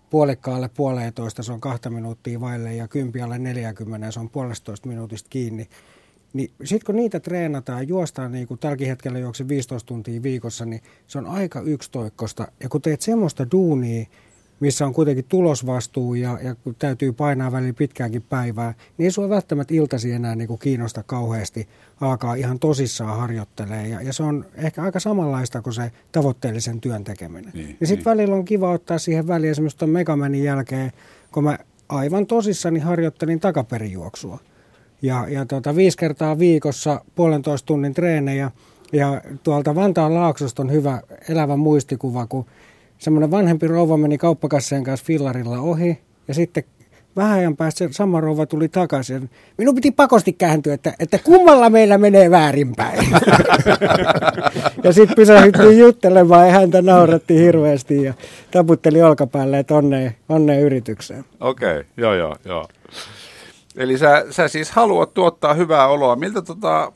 [0.09, 5.67] puolikkaalle puoleentoista, se on kahta minuuttia vaille ja kympialle 40, se on puolestoista minuutista kiinni.
[6.33, 10.81] Niin sitten kun niitä treenataan, juostaan niin kuin tälläkin hetkellä juokse 15 tuntia viikossa, niin
[11.07, 12.47] se on aika yksitoikkosta.
[12.63, 14.05] Ja kun teet semmoista duunia,
[14.59, 19.73] missä on kuitenkin tulosvastuu ja, ja täytyy painaa välillä pitkäänkin päivää, niin ei sua välttämättä
[19.73, 21.67] iltasi enää niin kuin kiinnosta kauheasti
[22.01, 23.87] alkaa ihan tosissaan harjoittelee.
[23.87, 27.51] Ja, ja se on ehkä aika samanlaista kuin se tavoitteellisen työn tekeminen.
[27.53, 28.17] Niin, ja sitten niin.
[28.17, 30.91] välillä on kiva ottaa siihen väliin esimerkiksi tuon Megamanin jälkeen,
[31.31, 31.57] kun mä
[31.89, 34.39] aivan tosissani harjoittelin takaperijuoksua.
[35.01, 38.51] Ja, ja tota, viisi kertaa viikossa puolentoista tunnin treenejä.
[38.93, 42.45] Ja tuolta Vantaan Laaksosta on hyvä elävä muistikuva, kun
[42.97, 46.63] semmoinen vanhempi rouva meni kauppakasseen kanssa fillarilla ohi ja sitten
[47.17, 49.29] vähän ajan päästä sama rouva tuli takaisin.
[49.57, 53.09] Minun piti pakosti kääntyä, että, että kummalla meillä menee väärinpäin.
[54.83, 58.13] ja sitten pysähdyttiin juttelemaan ja häntä nauratti hirveästi ja
[58.51, 61.25] taputteli olkapäälle, että onneen, onneen yritykseen.
[61.39, 62.67] Okei, okay, joo joo joo.
[63.77, 66.15] Eli sä, sä siis haluat tuottaa hyvää oloa.
[66.15, 66.91] Miltä tota,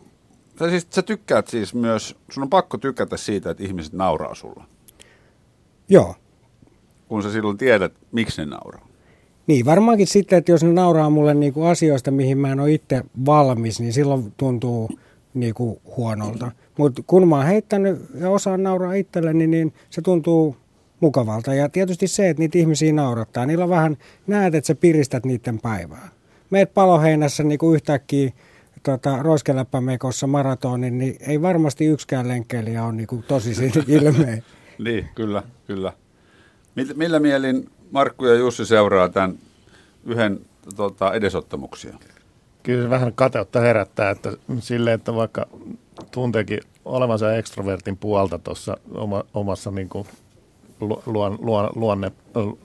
[0.60, 4.64] sä, siis, sä tykkäät siis myös, sun on pakko tykätä siitä, että ihmiset nauraa sulla.
[5.92, 6.16] Joo.
[7.08, 8.88] Kun sä silloin tiedät, miksi ne nauraa.
[9.48, 12.72] Niin, varmaankin sitten, että jos ne nauraa mulle niin kuin asioista, mihin mä en ole
[12.72, 14.90] itse valmis, niin silloin tuntuu
[15.34, 16.52] niin kuin huonolta.
[16.78, 20.56] Mutta kun mä oon heittänyt ja osaan nauraa itselleni, niin se tuntuu
[21.00, 21.54] mukavalta.
[21.54, 25.60] Ja tietysti se, että niitä ihmisiä naurattaa, niillä on vähän, näet, että sä piristät niiden
[25.60, 26.10] päivää.
[26.50, 28.32] Meet paloheinässä niin kuin yhtäkkiä
[28.84, 33.52] tota, roiskeläppämekossa maratonin, niin ei varmasti yksikään lenkkeilijä ole niin kuin tosi
[33.88, 34.44] ilmeen.
[34.84, 35.94] Niin, kyllä, kyllä.
[36.96, 39.40] Millä mielin Markku ja Jussi seuraa tämän
[40.06, 40.40] yhden
[40.76, 41.98] tota, edesottamuksia?
[42.64, 45.48] Kyllä se vähän kateutta herättää, että sille, että vaikka
[46.12, 50.08] tunteekin olevansa ekstrovertin puolta tuossa oma, omassa niin kuin
[51.06, 52.12] luon, luon, luonne,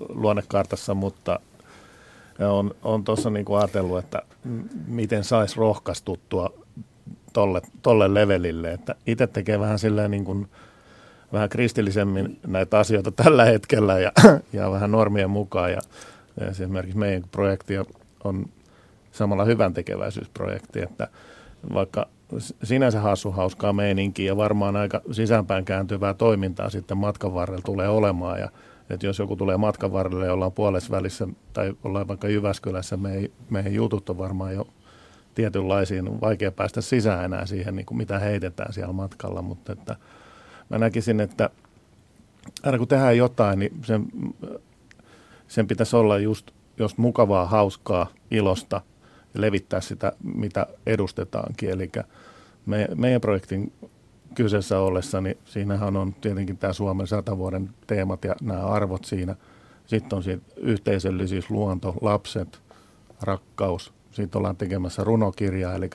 [0.08, 1.40] luonnekartassa, mutta
[2.48, 4.22] on, on tuossa niin kuin ajatellut, että
[4.86, 6.50] miten saisi rohkaistuttua
[7.32, 8.72] tolle, tolle levelille.
[8.72, 10.48] Että itse tekee vähän silleen niin kuin–
[11.32, 14.12] vähän kristillisemmin näitä asioita tällä hetkellä ja,
[14.52, 15.72] ja vähän normien mukaan.
[15.72, 15.80] Ja,
[16.40, 17.74] ja esimerkiksi meidän projekti
[18.24, 18.46] on
[19.12, 21.08] samalla hyvän tekeväisyysprojekti, että
[21.74, 22.06] vaikka
[22.62, 28.40] sinänsä hassu hauskaa meininkiä ja varmaan aika sisäänpäin kääntyvää toimintaa sitten matkan varrella tulee olemaan.
[28.40, 28.48] Ja,
[28.90, 33.30] että jos joku tulee matkan varrelle ja ollaan puolessa välissä tai ollaan vaikka Jyväskylässä, meidän,
[33.50, 34.66] meidän jutut on varmaan jo
[35.34, 39.96] tietynlaisiin, vaikea päästä sisään enää siihen, niin kuin mitä heitetään siellä matkalla, mutta että–
[40.68, 41.50] mä näkisin, että
[42.62, 44.06] aina kun tehdään jotain, niin sen,
[45.48, 48.80] sen pitäisi olla just, jos mukavaa, hauskaa, ilosta
[49.34, 51.70] ja levittää sitä, mitä edustetaankin.
[51.70, 51.90] Eli
[52.66, 53.72] me, meidän projektin
[54.34, 59.36] kyseessä ollessa, niin siinähän on tietenkin tämä Suomen satavuoden teemat ja nämä arvot siinä.
[59.86, 62.60] Sitten on siitä yhteisöllisyys, luonto, lapset,
[63.22, 63.92] rakkaus.
[64.10, 65.90] Sitten ollaan tekemässä runokirjaa, eli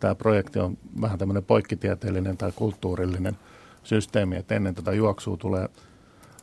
[0.00, 3.38] tämä projekti on vähän tämmöinen poikkitieteellinen tai kulttuurillinen–
[3.82, 5.68] systeemi, että ennen tätä juoksua tulee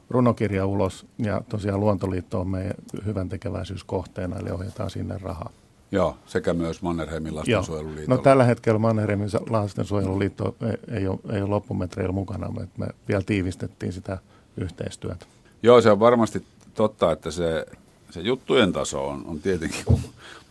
[0.10, 5.50] runokirja ulos ja tosiaan Luontoliitto on meidän hyvän tekeväisyyskohteena, eli ohjataan sinne rahaa.
[5.92, 8.16] Joo, sekä myös Mannerheimin lastensuojeluliitto.
[8.16, 13.24] No tällä hetkellä Mannerheimin lastensuojeluliitto ei, ei, ole, ei ole loppumetreillä mukana, mutta me vielä
[13.26, 14.18] tiivistettiin sitä
[14.58, 15.26] yhteistyötä.
[15.64, 17.66] Joo, se on varmasti totta, että se,
[18.10, 20.00] se juttujen taso on, on tietenkin, kun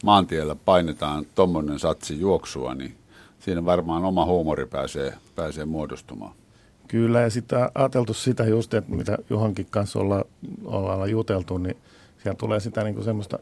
[0.04, 2.96] maantiellä painetaan tuommoinen satsi juoksua, niin
[3.40, 6.32] siinä varmaan oma huumori pääsee, pääsee muodostumaan.
[6.88, 10.24] Kyllä, ja sitten ajateltu sitä just, että mitä Juhankin kanssa olla,
[10.64, 11.76] ollaan juteltu, niin
[12.22, 13.38] siellä tulee sitä niin kuin semmoista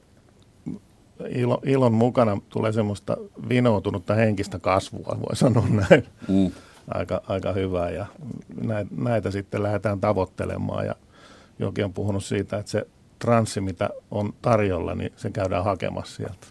[1.28, 3.16] ilo, ilon mukana tulee semmoista
[3.48, 6.07] vinoutunutta henkistä kasvua, voi sanoa näin.
[6.28, 6.50] Mm.
[6.88, 8.07] Aika, aika hyvää ja
[8.62, 10.94] näitä, näitä sitten lähdetään tavoittelemaan ja
[11.59, 12.87] jokin on puhunut siitä, että se
[13.18, 16.46] transsi, mitä on tarjolla, niin se käydään hakemassa sieltä.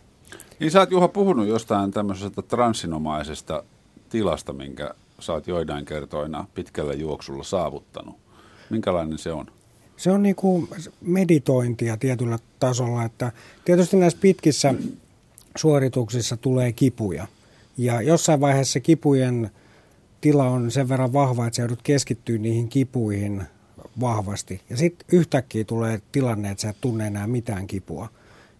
[0.59, 3.63] Niin sä oot Juha puhunut jostain tämmöisestä transsinomaisesta
[4.09, 4.93] tilasta, minkä
[5.25, 8.15] sä oot joidain kertoina pitkällä juoksulla saavuttanut.
[8.69, 9.45] Minkälainen se on?
[9.97, 10.67] Se on niin kuin
[11.01, 13.31] meditointia tietyllä tasolla, että
[13.65, 14.73] tietysti näissä pitkissä
[15.57, 17.27] suorituksissa tulee kipuja.
[17.77, 19.51] Ja jossain vaiheessa kipujen
[20.21, 23.43] tila on sen verran vahva, että sä joudut keskittyä niihin kipuihin
[23.99, 24.61] vahvasti.
[24.69, 28.09] Ja sitten yhtäkkiä tulee tilanne, että sä et tunne enää mitään kipua.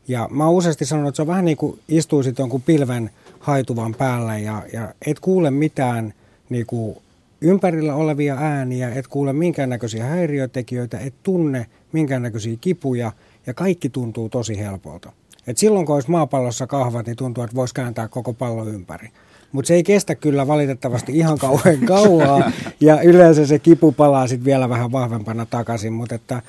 [0.07, 3.95] Ja mä oon useasti sanonut, että se on vähän niin kuin istuisit jonkun pilven haituvan
[3.95, 6.13] päällä ja, ja et kuule mitään
[6.49, 6.97] niin kuin
[7.41, 13.11] ympärillä olevia ääniä, et kuule minkäännäköisiä häiriötekijöitä, et tunne minkäännäköisiä kipuja
[13.47, 15.11] ja kaikki tuntuu tosi helpolta.
[15.47, 19.09] Et silloin kun olisi maapallossa kahvat, niin tuntuu, että voisi kääntää koko pallo ympäri.
[19.51, 24.45] Mutta se ei kestä kyllä valitettavasti ihan kauhean kauaa ja yleensä se kipu palaa sitten
[24.45, 25.93] vielä vähän vahvempana takaisin.
[25.93, 26.41] Mutta että,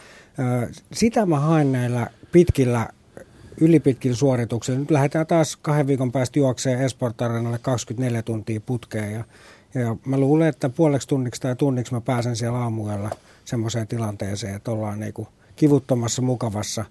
[0.93, 2.89] sitä mä haen näillä pitkillä
[3.61, 4.79] ylipitkillä suorituksilla.
[4.79, 7.17] Nyt lähdetään taas kahden viikon päästä juokseen Esport
[7.63, 9.25] 24 tuntia putkeen ja,
[9.75, 13.11] ja mä luulen, että puoleksi tunniksi tai tunniksi mä pääsen siellä aamuyöllä
[13.45, 16.85] semmoiseen tilanteeseen, että ollaan niinku kivuttomassa, mukavassa,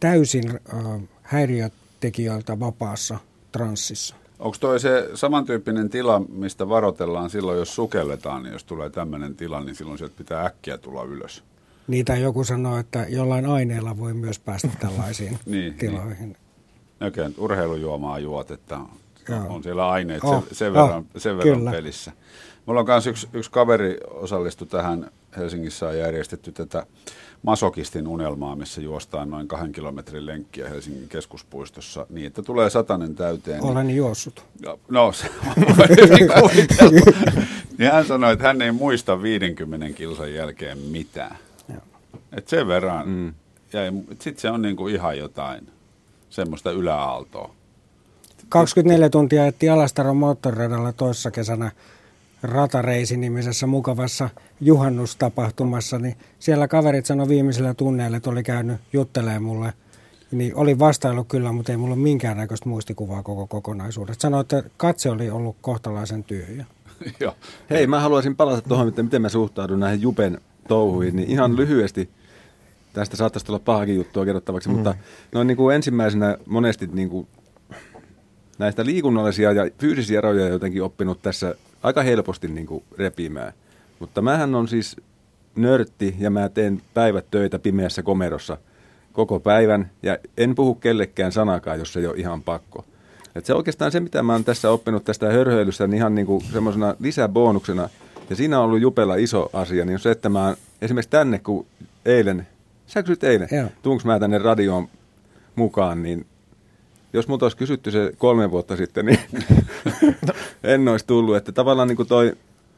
[0.00, 3.18] täysin äh, häiriötekijöiltä vapaassa
[3.52, 4.14] transsissa.
[4.38, 9.60] Onko toi se samantyyppinen tila, mistä varoitellaan silloin, jos sukelletaan, niin jos tulee tämmöinen tila,
[9.60, 11.44] niin silloin sieltä pitää äkkiä tulla ylös?
[11.88, 16.28] Niitä joku sanoo, että jollain aineella voi myös päästä tällaisiin niin, tiloihin.
[16.28, 16.36] Niin.
[17.00, 18.78] Oikein urheilujuomaa juot, että
[19.28, 19.44] Joo.
[19.54, 21.70] on siellä aineet Oh, sen, sen oh, verran, sen verran kyllä.
[21.70, 22.12] pelissä.
[22.66, 26.86] Mulla on myös yksi, yksi kaveri osallistu tähän, Helsingissä on järjestetty tätä
[27.42, 33.60] masokistin unelmaa, missä juostaan noin kahden kilometrin lenkkiä Helsingin keskuspuistossa niin, että tulee satanen täyteen.
[33.60, 34.44] niin- Olen juossut.
[34.62, 35.30] No, No, se
[36.42, 36.50] on.
[37.78, 41.36] Niin hän sanoi, että hän ei muista 50 kilsan jälkeen mitään.
[41.68, 41.80] Joo.
[42.32, 43.08] Et sen verran.
[43.08, 43.34] Mm.
[44.20, 45.68] Sitten se on niinku ihan jotain
[46.30, 47.54] semmoista yläaaltoa.
[48.54, 51.70] 24 tuntia ajettiin Alastaron moottoriradalla toissa kesänä
[52.42, 59.72] Ratareisi-nimisessä mukavassa juhannustapahtumassa, niin siellä kaverit sanoi viimeisillä tunneilla, että oli käynyt juttelemaan mulle.
[60.30, 64.22] Niin oli vastailu kyllä, mutta ei mulla ole minkäännäköistä muistikuvaa koko kokonaisuudesta.
[64.22, 66.64] Sanoi, että katse oli ollut kohtalaisen tyhjä.
[67.20, 67.34] Joo.
[67.70, 72.10] Hei, mä haluaisin palata tuohon, miten, miten mä suhtaudun näihin Jupen touhuihin, niin ihan lyhyesti,
[72.92, 74.74] tästä saattaisi tulla pahakin juttua kerrottavaksi, mm.
[74.74, 74.94] mutta
[75.32, 77.28] noin niin kuin ensimmäisenä monesti niin kuin
[78.58, 83.52] näistä liikunnallisia ja fyysisiä eroja jotenkin oppinut tässä aika helposti niin kuin repimään.
[83.98, 84.96] Mutta mähän on siis
[85.56, 88.58] nörtti ja mä teen päivät töitä pimeässä komerossa
[89.12, 92.84] koko päivän ja en puhu kellekään sanakaan, jos ei ole ihan pakko.
[93.34, 96.44] Et se oikeastaan se, mitä mä oon tässä oppinut tästä hörhöilystä, niin ihan niin kuin
[96.52, 97.88] semmoisena lisäbonuksena,
[98.30, 101.38] ja siinä on ollut Jupella iso asia, niin on se, että mä oon esimerkiksi tänne,
[101.38, 101.66] kun
[102.04, 102.46] eilen,
[102.86, 103.68] sä kysyt eilen, Joo.
[103.82, 104.88] tuunko mä tänne radioon
[105.56, 106.26] mukaan, niin
[107.14, 109.18] jos multa olisi kysytty se kolme vuotta sitten, niin
[110.64, 111.36] en olisi tullut.
[111.36, 112.32] Että tavallaan niin kuin toi,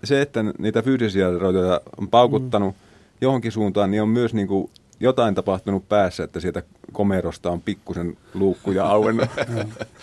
[0.05, 2.81] se, että niitä fyysisiä rajoja on paukuttanut mm.
[3.21, 4.71] johonkin suuntaan, niin on myös niin kuin
[5.01, 9.29] jotain tapahtunut päässä, että sieltä komerosta on pikkusen luukkuja auennut.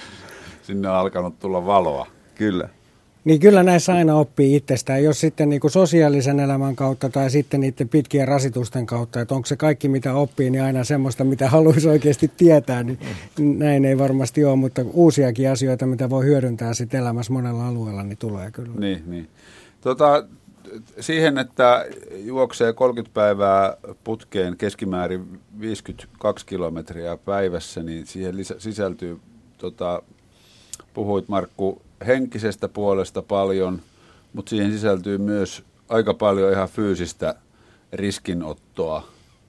[0.63, 2.07] Sinne on alkanut tulla valoa.
[2.35, 2.69] Kyllä.
[3.25, 7.61] Niin kyllä näissä aina oppii itsestään, jos sitten niin kuin sosiaalisen elämän kautta tai sitten
[7.61, 11.89] niiden pitkien rasitusten kautta, että onko se kaikki mitä oppii, niin aina semmoista, mitä haluaisi
[11.89, 12.99] oikeasti tietää, niin
[13.39, 18.17] näin ei varmasti ole, mutta uusiakin asioita, mitä voi hyödyntää sitten elämässä monella alueella, niin
[18.17, 18.75] tulee kyllä.
[18.79, 19.27] Niin, niin.
[19.81, 20.25] Tota,
[20.99, 29.19] siihen, että juoksee 30 päivää putkeen keskimäärin 52 kilometriä päivässä, niin siihen sisältyy,
[29.57, 30.01] tota,
[30.93, 33.81] puhuit Markku henkisestä puolesta paljon,
[34.33, 37.35] mutta siihen sisältyy myös aika paljon ihan fyysistä
[37.93, 39.07] riskinottoa.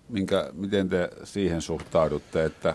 [0.08, 2.74] Minkä, miten te siihen suhtaudutte, että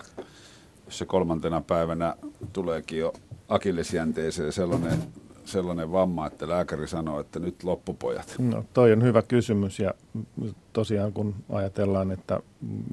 [0.86, 2.16] jos se kolmantena päivänä
[2.54, 3.14] tuleekin jo
[3.50, 5.00] akillesjänteeseen sellainen,
[5.46, 8.36] sellainen vamma, että lääkäri sanoo, että nyt loppupojat.
[8.40, 9.94] No, toi on hyvä kysymys ja
[10.74, 12.40] tosiaan kun ajatellaan, että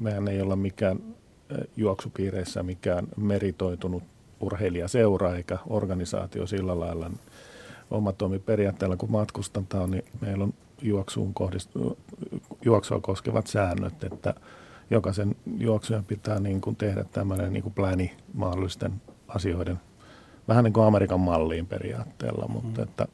[0.01, 0.99] mehän ei olla mikään
[1.49, 4.03] eh, juoksupiireissä mikään meritoitunut
[4.39, 7.11] urheilijaseura eikä organisaatio sillä lailla.
[7.91, 8.13] Oma
[8.45, 11.97] periaatteella, kun matkustetaan, niin meillä on juoksuun kohdistu,
[12.65, 14.33] juoksua koskevat säännöt, että
[14.89, 18.93] jokaisen juoksujen pitää niin kuin tehdä tämmöinen niin kuin pläni mahdollisten
[19.27, 19.79] asioiden,
[20.47, 23.07] vähän niin kuin Amerikan malliin periaatteella, mutta että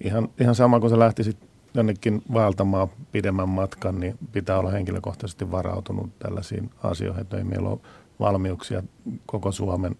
[0.00, 1.36] ihan, ihan sama kuin sä lähtisit
[1.74, 7.80] jonnekin vaeltamaan pidemmän matkan, niin pitää olla henkilökohtaisesti varautunut tällaisiin asioihin, että ei meillä ole
[8.20, 8.82] valmiuksia
[9.26, 9.96] koko Suomen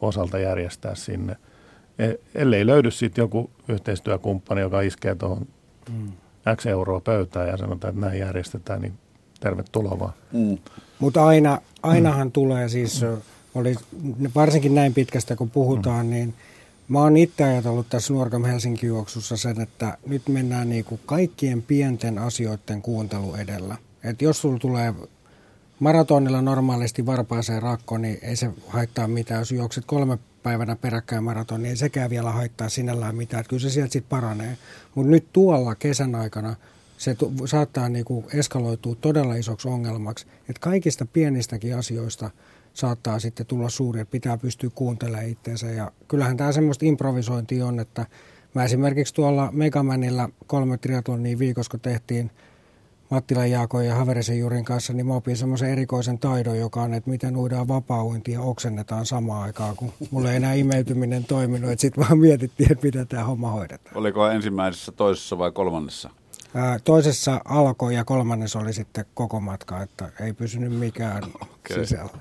[0.00, 1.36] osalta järjestää sinne.
[1.98, 5.46] E- ellei löydy sitten joku yhteistyökumppani, joka iskee tuohon
[5.90, 6.12] Mm.
[6.56, 8.92] X euroa pöytään ja sanotaan, että näin järjestetään, niin
[9.40, 10.12] tervetuloa vaan.
[10.32, 10.58] Mm.
[10.98, 13.04] Mutta aina, ainahan tulee siis,
[13.54, 13.74] oli,
[14.34, 16.34] varsinkin näin pitkästä kun puhutaan, niin
[16.88, 22.18] mä oon itse ajatellut tässä Nuorgam Helsinki juoksussa sen, että nyt mennään niinku kaikkien pienten
[22.18, 23.76] asioiden kuuntelu edellä.
[24.04, 24.94] Et jos sulla tulee
[25.82, 29.40] maratonilla normaalisti varpaaseen rakko, niin ei se haittaa mitään.
[29.40, 33.40] Jos juokset kolme päivänä peräkkäin maraton, niin ei sekään vielä haittaa sinällään mitään.
[33.40, 34.58] Että kyllä se sieltä sitten paranee.
[34.94, 36.56] Mutta nyt tuolla kesän aikana
[36.98, 42.30] se tu- saattaa niinku eskaloitua todella isoksi ongelmaksi, että kaikista pienistäkin asioista
[42.74, 45.66] saattaa sitten tulla suuri, että pitää pystyä kuuntelemaan itseensä.
[45.66, 48.06] Ja kyllähän tämä semmoista improvisointia on, että
[48.54, 52.30] mä esimerkiksi tuolla Megamanilla kolme triatlonia viikossa, kun tehtiin
[53.12, 57.10] Mattilan Jaako ja Haverisen Jurin kanssa, niin mä opin semmoisen erikoisen taidon, joka on, että
[57.10, 61.70] miten uidaan vapaa ja oksennetaan samaan aikaan, kun mulla ei enää imeytyminen toiminut.
[61.70, 63.96] Että sitten vaan mietittiin, että miten tämä homma hoidetaan.
[63.96, 66.10] Oliko ensimmäisessä, toisessa vai kolmannessa?
[66.54, 71.84] Ää, toisessa alkoi ja kolmannessa oli sitten koko matka, että ei pysynyt mikään okay.
[71.84, 72.18] sisällä.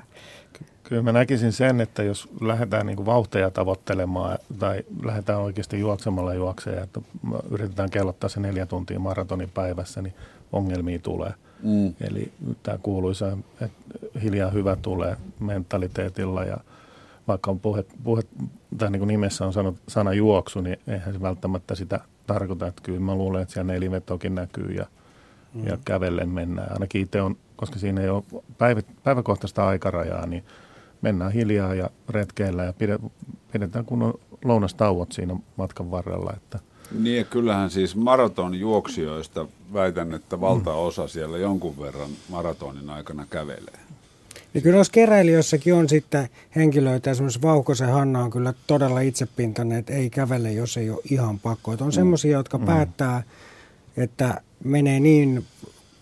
[0.83, 6.83] Kyllä mä näkisin sen, että jos lähdetään niin vauhteja tavoittelemaan tai lähdetään oikeasti juoksemalla juokseen,
[6.83, 7.01] että
[7.49, 10.13] yritetään kellottaa se neljä tuntia maratonin päivässä, niin
[10.51, 11.33] ongelmia tulee.
[11.63, 11.93] Mm.
[12.01, 12.31] Eli
[12.63, 16.57] tämä kuuluisa, että hiljaa hyvä tulee mentaliteetilla ja
[17.27, 18.21] vaikka on puhe, puhe
[18.77, 22.67] tai niin kuin nimessä on sanot, sana juoksu, niin eihän se välttämättä sitä tarkoita.
[22.67, 24.85] Että kyllä mä luulen, että siellä nelivetokin näkyy ja,
[25.53, 25.67] mm.
[25.67, 26.71] ja kävellen mennään.
[26.71, 28.23] Ainakin itse on, koska siinä ei ole
[28.57, 30.43] päivä, päiväkohtaista aikarajaa, niin
[31.01, 32.73] mennään hiljaa ja retkeillä ja
[33.51, 34.13] pidetään kunnon
[34.45, 36.33] lounastauot siinä matkan varrella.
[36.37, 36.59] Että
[36.99, 43.79] niin ja kyllähän siis maratonjuoksijoista väitän, että valtaosa siellä jonkun verran maratonin aikana kävelee.
[44.53, 49.93] Niin kyllä noissa keräilijöissäkin on sitten henkilöitä, esimerkiksi Vauhkosen Hanna on kyllä todella itsepintainen, että
[49.93, 51.73] ei kävele, jos ei ole ihan pakko.
[51.73, 51.95] Että on mm.
[51.95, 52.65] semmoisia, jotka mm.
[52.65, 53.23] päättää,
[53.97, 55.45] että menee niin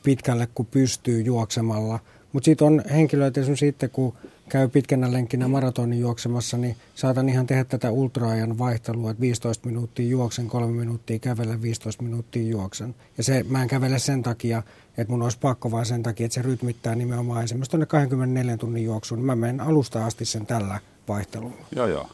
[0.04, 2.00] pitkälle kuin pystyy juoksemalla.
[2.34, 4.14] Mutta sitten on henkilöitä esimerkiksi sitten, kun
[4.50, 10.08] käy pitkänä lenkkinä maratonin juoksemassa, niin saatan ihan tehdä tätä ultraajan vaihtelua, että 15 minuuttia
[10.08, 12.96] juoksen, 3 minuuttia kävellä, 15 minuuttia juoksen.
[13.18, 14.64] Ja se, mä en kävele sen takia,
[14.98, 18.84] että mun olisi pakko, vaan sen takia, että se rytmittää nimenomaan esimerkiksi tuonne 24 tunnin
[18.84, 19.20] juoksuun.
[19.20, 21.66] Niin mä menen alusta asti sen tällä vaihtelulla.
[21.76, 22.10] Joo, joo.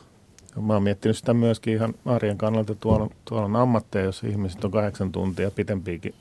[0.62, 2.76] Mä oon miettinyt sitä myöskin ihan arjen kannalta.
[2.76, 6.16] Tuolla, tuolla on ammatteja, jos ihmiset on kahdeksan tuntia pitempiäkin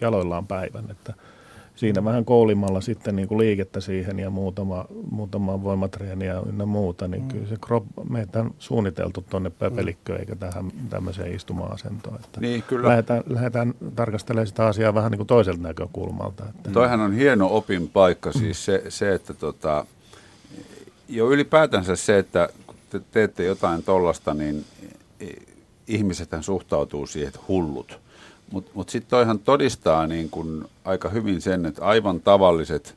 [0.00, 0.90] jaloillaan päivän.
[0.90, 1.14] Että
[1.82, 7.22] siinä vähän koulimalla sitten niin kuin liikettä siihen ja muutama, muutama voimatreeniä ynnä muuta, niin
[7.22, 7.28] mm.
[7.28, 12.16] kyllä se krop, meitä on suunniteltu tuonne pöpelikköön eikä tähän tämmöiseen istuma-asentoon.
[12.24, 12.88] Että niin, kyllä.
[12.88, 16.44] Lähdetään, lähdetään tarkastelemaan sitä asiaa vähän niin kuin toiselta näkökulmalta.
[16.48, 16.70] Että.
[16.70, 19.86] Toihan on hieno opin paikka, siis se, se että tota,
[21.08, 24.64] jo ylipäätänsä se, että kun te teette jotain tollasta, niin
[25.86, 28.00] ihmisethän suhtautuu siihen, että hullut.
[28.52, 32.94] Mutta mut sitten toihan todistaa niin kun aika hyvin sen, että aivan tavalliset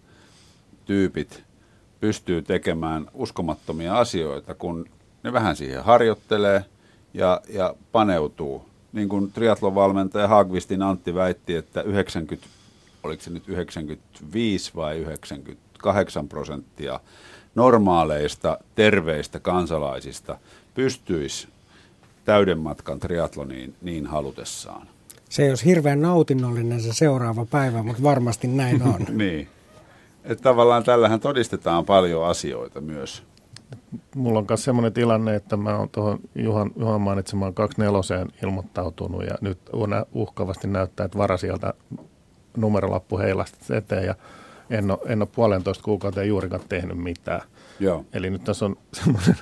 [0.86, 1.44] tyypit
[2.00, 4.90] pystyy tekemään uskomattomia asioita, kun
[5.24, 6.66] ne vähän siihen harjoittelee
[7.14, 8.66] ja, ja paneutuu.
[8.94, 12.48] Niin kuin triatlonvalmentaja Hagvistin Antti väitti, että 90,
[13.04, 17.00] oliko se nyt 95 vai 98 prosenttia
[17.56, 20.38] normaaleista, terveistä kansalaisista
[20.74, 21.48] pystyisi
[22.26, 24.95] täyden matkan triatloniin niin halutessaan
[25.36, 29.06] se ei olisi hirveän nautinnollinen se seuraava päivä, mutta varmasti näin on.
[29.18, 29.48] niin.
[30.24, 33.24] Että tavallaan tällähän todistetaan paljon asioita myös.
[34.16, 39.38] Mulla on myös sellainen tilanne, että mä oon tuohon Juhan, Juhan mainitsemaan neloseen ilmoittautunut ja
[39.42, 39.60] nyt
[40.14, 41.74] uhkavasti näyttää, että vara sieltä
[42.58, 44.16] numerolappu heilasta eteen ja
[44.70, 47.42] en ole, en ole puolentoista kuukauteen juurikaan tehnyt mitään.
[47.80, 48.06] Joo.
[48.14, 49.36] Eli nyt tässä on semmoinen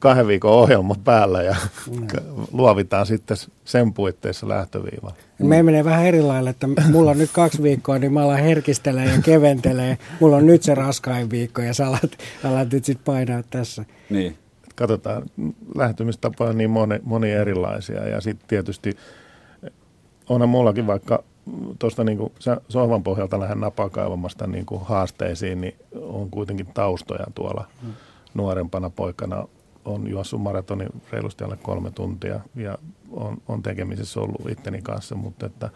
[0.00, 1.56] kahden viikon ohjelma päällä ja
[1.90, 2.06] mm.
[2.52, 5.12] luovitaan sitten sen puitteissa lähtöviiva.
[5.38, 9.04] Me menee vähän eri lailla, että mulla on nyt kaksi viikkoa, niin mä alan herkistelee
[9.04, 9.98] ja keventelee.
[10.20, 13.84] Mulla on nyt se raskain viikko ja sä alat, alat nyt sitten painaa tässä.
[14.10, 14.36] Niin.
[14.74, 15.22] Katsotaan,
[15.74, 18.96] lähtymistapoja on niin moni, moni erilaisia ja sitten tietysti
[20.28, 21.24] onhan mullakin vaikka
[21.78, 22.18] tuosta niin
[22.68, 27.92] sohvan pohjalta lähden napakaivamasta niin kuin haasteisiin, niin on kuitenkin taustoja tuolla mm.
[28.34, 29.48] nuorempana poikana
[29.84, 32.78] on juossut maratonin reilusti alle kolme tuntia ja
[33.10, 35.70] on, on tekemisissä ollut itteni kanssa, mutta että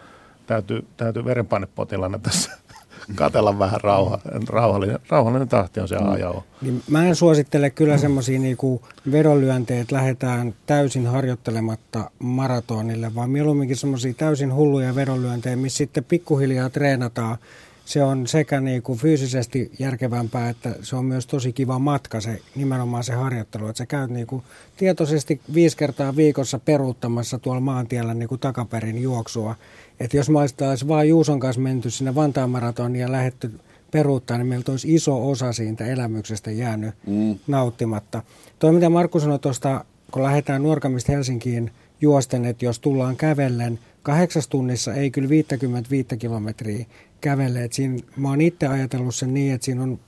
[0.46, 2.50] täytyy, täytyy verenpainepotilana tässä
[3.14, 6.12] katella vähän rauha, rauhallinen, rauhallinen tahti on se mm.
[6.12, 6.42] ajoa.
[6.62, 8.82] Niin mä en suosittele kyllä semmoisia niinku
[9.12, 16.70] vedonlyöntejä, että lähdetään täysin harjoittelematta maratonille, vaan mieluumminkin semmoisia täysin hulluja vedonlyöntejä, missä sitten pikkuhiljaa
[16.70, 17.38] treenataan
[17.84, 22.40] se on sekä niin kuin fyysisesti järkevämpää, että se on myös tosi kiva matka se
[22.56, 23.68] nimenomaan se harjoittelu.
[23.68, 24.42] Että sä käyt niin kuin
[24.76, 29.54] tietoisesti viisi kertaa viikossa peruuttamassa tuolla maantiellä niin kuin takaperin juoksua.
[30.00, 33.60] Että jos mä olisi vaan Juuson kanssa menty sinne Vantaan maratoniin ja lähetty
[33.90, 37.38] peruuttaa, niin meiltä olisi iso osa siitä elämyksestä jäänyt mm.
[37.46, 38.22] nauttimatta.
[38.58, 41.70] Toi mitä Markku sanoi tuosta, kun lähdetään Nuorkamista Helsinkiin
[42.00, 46.86] juosten, että jos tullaan kävellen, kahdeksas tunnissa ei kyllä 55 kilometriä
[47.20, 47.68] kävelee.
[47.70, 49.98] siinä, mä oon itse ajatellut sen niin, että siinä on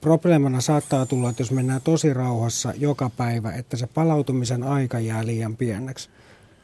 [0.00, 5.26] Probleemana saattaa tulla, että jos mennään tosi rauhassa joka päivä, että se palautumisen aika jää
[5.26, 6.10] liian pieneksi.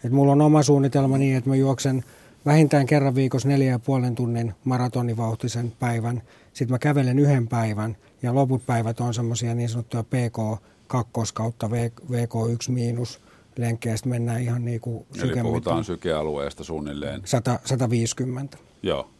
[0.05, 2.05] Et mulla on oma suunnitelma niin, että mä juoksen
[2.47, 6.23] vähintään kerran viikossa neljä ja puolen tunnin maratonivauhtisen päivän.
[6.53, 11.67] Sitten mä kävelen yhden päivän ja loput päivät on semmoisia niin sanottuja PK2 kautta
[12.11, 13.21] VK1 miinus
[13.59, 13.97] lenkkejä.
[13.97, 17.21] Sitten mennään ihan niin kuin Eli puhutaan sykealueesta suunnilleen.
[17.25, 18.59] 100, 150.
[18.83, 19.11] Joo.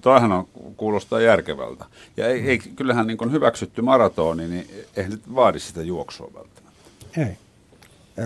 [0.00, 1.84] Toihan on, kuulostaa järkevältä.
[2.16, 4.66] Ja ei, ei, kyllähän niin hyväksytty maratoni, niin
[4.96, 6.80] ei nyt vaadi sitä juoksua välttämättä.
[7.16, 7.36] Ei.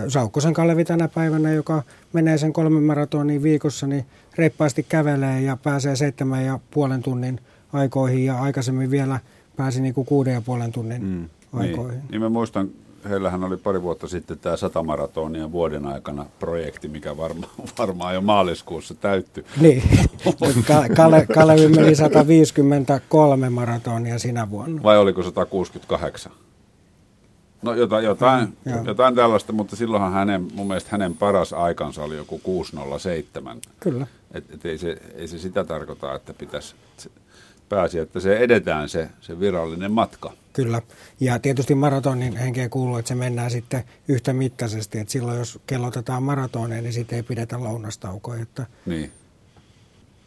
[0.07, 1.83] Saukkosen Kalevi tänä päivänä, joka
[2.13, 7.39] menee sen kolmen maratonin viikossa, niin reippaasti kävelee ja pääsee seitsemän ja puolen tunnin
[7.73, 9.19] aikoihin ja aikaisemmin vielä
[9.57, 11.99] pääsi niin kuin kuuden ja puolen tunnin mm, aikoihin.
[11.99, 12.69] Niin, niin mä muistan,
[13.09, 17.47] heillähän oli pari vuotta sitten tämä satamaratonia vuoden aikana projekti, mikä varma,
[17.79, 19.45] varmaan jo maaliskuussa täyttyi.
[19.61, 19.83] Niin,
[20.95, 24.83] Kale, Kalevi meni 153 maratonia sinä vuonna.
[24.83, 26.31] Vai oliko 168?
[27.61, 32.17] No jotain, jotain, mm, jotain tällaista, mutta silloinhan hänen, mun mielestä hänen paras aikansa oli
[32.17, 33.57] joku 607.
[33.79, 34.07] Kyllä.
[34.33, 36.75] Et, et ei, se, ei se sitä tarkoita, että pitäisi
[37.69, 40.33] pääsi, että se edetään se, se virallinen matka.
[40.53, 40.81] Kyllä.
[41.19, 44.99] Ja tietysti maratonin henkeä kuuluu, että se mennään sitten yhtä mittaisesti.
[44.99, 48.41] Että silloin jos kellotetaan maratoneja, niin sitten ei pidetä lounastaukoja.
[48.41, 48.65] Että...
[48.85, 49.11] Niin.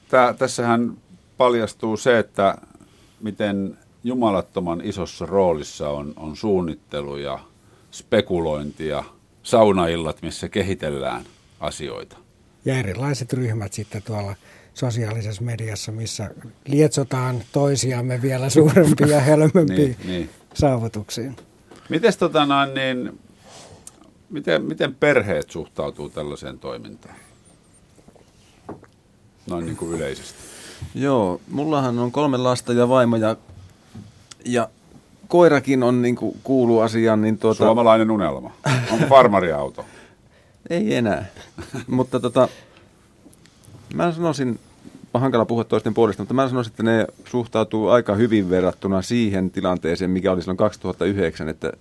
[0.09, 0.97] Tää, tässähän
[1.36, 2.59] paljastuu se, että
[3.20, 7.38] miten jumalattoman isossa roolissa on, on suunnittelu ja
[7.93, 9.05] spekulointi ja
[9.43, 11.24] saunaillat, missä kehitellään
[11.61, 12.16] asioita.
[12.64, 14.34] Ja erilaiset ryhmät sitten tuolla
[14.74, 16.30] sosiaalisessa mediassa, missä
[16.66, 20.30] lietsotaan toisiamme vielä suurempia ja helmempiä niin, niin.
[20.54, 21.36] saavutuksiin.
[21.88, 23.18] Mites, tota noin, niin,
[24.30, 27.14] miten, miten perheet suhtautuu tällaiseen toimintaan?
[29.46, 30.38] Noin niin kuin yleisesti.
[30.94, 33.36] Joo, mullahan on kolme lasta ja vaimo ja,
[34.44, 34.68] ja
[35.28, 37.22] koirakin on niin kuin kuuluu asiaan.
[37.22, 37.64] Niin tuota...
[37.64, 38.50] Suomalainen unelma.
[38.92, 39.84] Onko farmariauto?
[40.70, 41.26] Ei enää,
[41.86, 42.48] mutta tota,
[43.95, 44.59] Mä sanoisin,
[45.14, 50.11] hankala puhua toisten puolesta, mutta mä sanoisin, että ne suhtautuu aika hyvin verrattuna siihen tilanteeseen,
[50.11, 51.72] mikä oli silloin 2009, että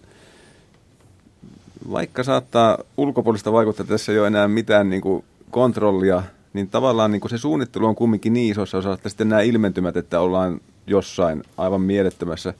[1.91, 7.12] vaikka saattaa ulkopuolista vaikuttaa, että tässä ei ole enää mitään niin kuin kontrollia, niin tavallaan
[7.12, 10.62] niin kuin se suunnittelu on kumminkin niin isossa osassa, että sitten nämä ilmentymät, että ollaan
[10.88, 12.53] jossain aivan mielettömässä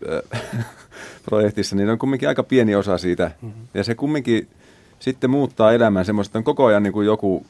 [1.28, 3.30] projektissa, niin on kumminkin aika pieni osa siitä.
[3.42, 3.62] Mm-hmm.
[3.74, 4.48] Ja se kumminkin
[4.98, 7.46] sitten muuttaa elämän semmoista, että on koko ajan niin kuin joku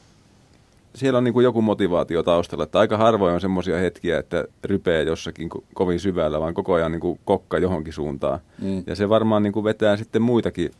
[0.95, 5.01] siellä on niin kuin joku motivaatio taustalla, että aika harvoin on semmoisia hetkiä, että rypeä
[5.01, 8.39] jossakin kovin syvällä, vaan koko ajan niin kuin kokka johonkin suuntaan.
[8.61, 8.83] Mm.
[8.87, 10.71] Ja se varmaan niin kuin vetää sitten muitakin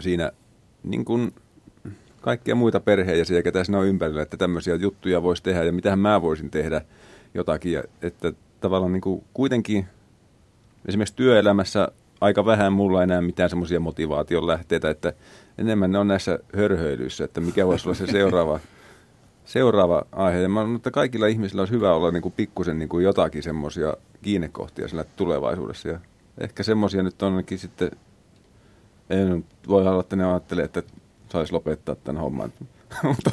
[0.00, 0.30] siinä
[0.82, 1.32] niin kuin
[2.20, 6.22] kaikkia muita perheenjäsiä, ketä siinä on ympärillä, että tämmöisiä juttuja voisi tehdä ja mitähän mä
[6.22, 6.80] voisin tehdä
[7.34, 7.72] jotakin.
[7.72, 9.86] Ja, että tavallaan niin kuin kuitenkin
[10.86, 11.88] esimerkiksi työelämässä
[12.20, 15.12] aika vähän mulla enää mitään semmoisia motivaation lähteitä, että
[15.58, 18.60] enemmän ne on näissä hörhöilyissä, että mikä voisi olla se seuraava
[19.44, 20.40] seuraava aihe.
[20.40, 23.42] Ja mä sanon, että kaikilla ihmisillä olisi hyvä olla niin kuin pikkusen niin kuin jotakin
[23.42, 25.88] semmoisia kiinnekohtia sillä tulevaisuudessa.
[25.88, 25.98] Ja
[26.38, 27.90] ehkä semmoisia nyt onkin sitten,
[29.10, 30.82] en voi olla, että ne ajattelee, että
[31.28, 32.52] saisi lopettaa tämän homman.
[33.02, 33.30] Mutta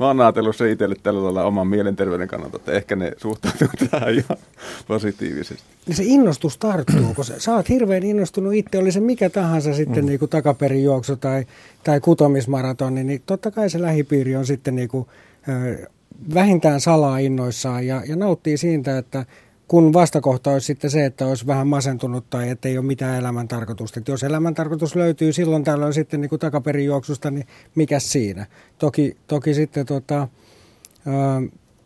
[0.00, 4.14] mä oon ajatellut se itselle tällä lailla oman mielenterveyden kannalta, että ehkä ne suhtautuu tähän
[4.14, 4.36] ihan
[4.88, 5.64] positiivisesti.
[5.86, 9.74] Niin se innostus tarttuu, kun sä, sä oot hirveän innostunut itse, oli se mikä tahansa
[9.74, 10.08] sitten mm.
[10.08, 11.46] niin kuin takaperin juoksu tai,
[11.84, 15.06] tai kutomismaratoni, niin totta kai se lähipiiri on sitten niin kuin
[16.34, 19.26] vähintään salaa innoissaan ja, ja nauttii siitä, että
[19.68, 24.00] kun vastakohta olisi sitten se, että olisi vähän masentunut tai että ei ole mitään elämäntarkoitusta.
[24.00, 28.46] Että jos elämäntarkoitus löytyy silloin tällöin sitten niin kuin takaperin juoksusta, niin mikä siinä?
[28.78, 30.28] Toki, toki sitten tota,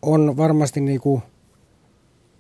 [0.02, 1.22] on varmasti niin kuin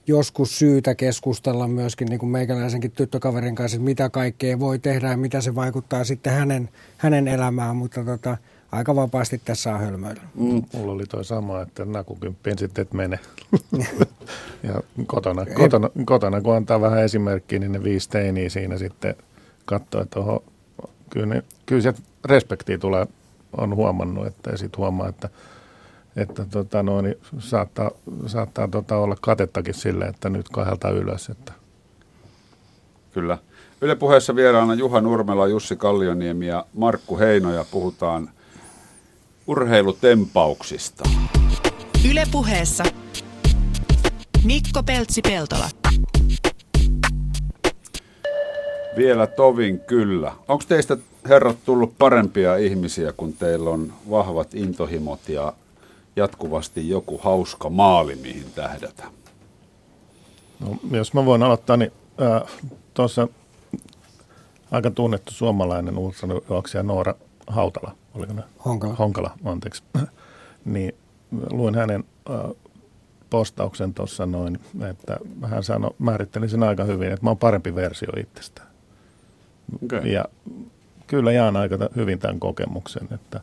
[0.06, 5.16] joskus syytä keskustella myöskin niin kuin meikäläisenkin tyttökaverin kanssa, että mitä kaikkea voi tehdä ja
[5.16, 8.36] mitä se vaikuttaa sitten hänen, hänen elämään, mutta tota,
[8.72, 10.22] aika vapaasti tässä on hölmöillä.
[10.34, 10.62] Mm.
[10.72, 13.18] Mulla oli toi sama, että nakukymppiin sitten et mene.
[14.68, 19.14] ja kotona, kotona, kotona, kun antaa vähän esimerkkiä, niin ne viisi teiniä siinä sitten
[19.64, 20.44] katsoo, että oho,
[21.10, 21.94] kyllä, ne, kyllä se
[22.24, 23.06] respektiä tulee,
[23.56, 25.28] on huomannut, että sitten huomaa, että
[26.16, 27.90] että tota, no, niin saattaa,
[28.26, 31.28] saattaa tota, olla katettakin sille, että nyt kahdelta ylös.
[31.28, 31.52] Että.
[33.12, 33.38] Kyllä.
[33.80, 38.30] Yle puheessa vieraana Juha Nurmela, Jussi Kallioniemi ja Markku Heino ja puhutaan
[39.46, 41.04] urheilutempauksista.
[42.10, 42.84] Ylepuheessa
[44.44, 45.68] Mikko Peltsi-Peltola.
[48.96, 50.32] Vielä tovin kyllä.
[50.48, 50.96] Onko teistä
[51.28, 55.52] herrat tullut parempia ihmisiä, kun teillä on vahvat intohimot ja
[56.16, 59.04] jatkuvasti joku hauska maali, mihin tähdätä?
[60.60, 61.92] No, jos mä voin aloittaa, niin
[62.22, 62.42] äh,
[62.94, 63.28] tuossa
[64.70, 67.14] aika tunnettu suomalainen ultrajuoksija Noora
[67.46, 68.42] Hautala, oliko ne?
[68.64, 68.94] Honkala.
[68.94, 69.82] Honkala, anteeksi.
[70.64, 70.94] niin
[71.50, 72.50] luin hänen äh,
[73.30, 74.58] postauksen tuossa noin,
[74.90, 78.68] että hän sanoi, määritteli sen aika hyvin, että mä oon parempi versio itsestään.
[79.84, 80.00] Okay.
[80.08, 80.24] Ja
[81.06, 83.40] kyllä jaan aika hyvin tämän kokemuksen, että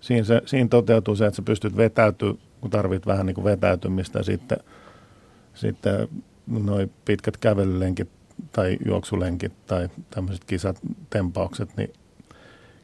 [0.00, 4.22] siinä, se, siinä toteutuu se, että sä pystyt vetäytyä, kun tarvit vähän niin kuin vetäytymistä
[4.22, 4.58] sitten,
[5.54, 6.08] sitten
[6.46, 8.08] noin pitkät kävelylenkit
[8.52, 11.92] tai juoksulenkit tai tämmöiset kisatempaukset, niin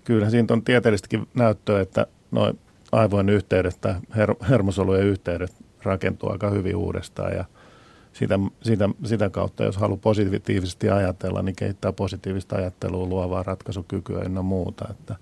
[0.05, 2.59] kyllä siinä on tieteellistäkin näyttöä, että noin
[2.93, 7.45] aivojen yhteydet tai her- hermosolujen yhteydet rakentuu aika hyvin uudestaan ja
[8.13, 14.43] sitä, sitä, sitä kautta, jos haluaa positiivisesti ajatella, niin kehittää positiivista ajattelua, luovaa ratkaisukykyä ja
[14.43, 14.85] muuta.
[14.91, 15.17] Että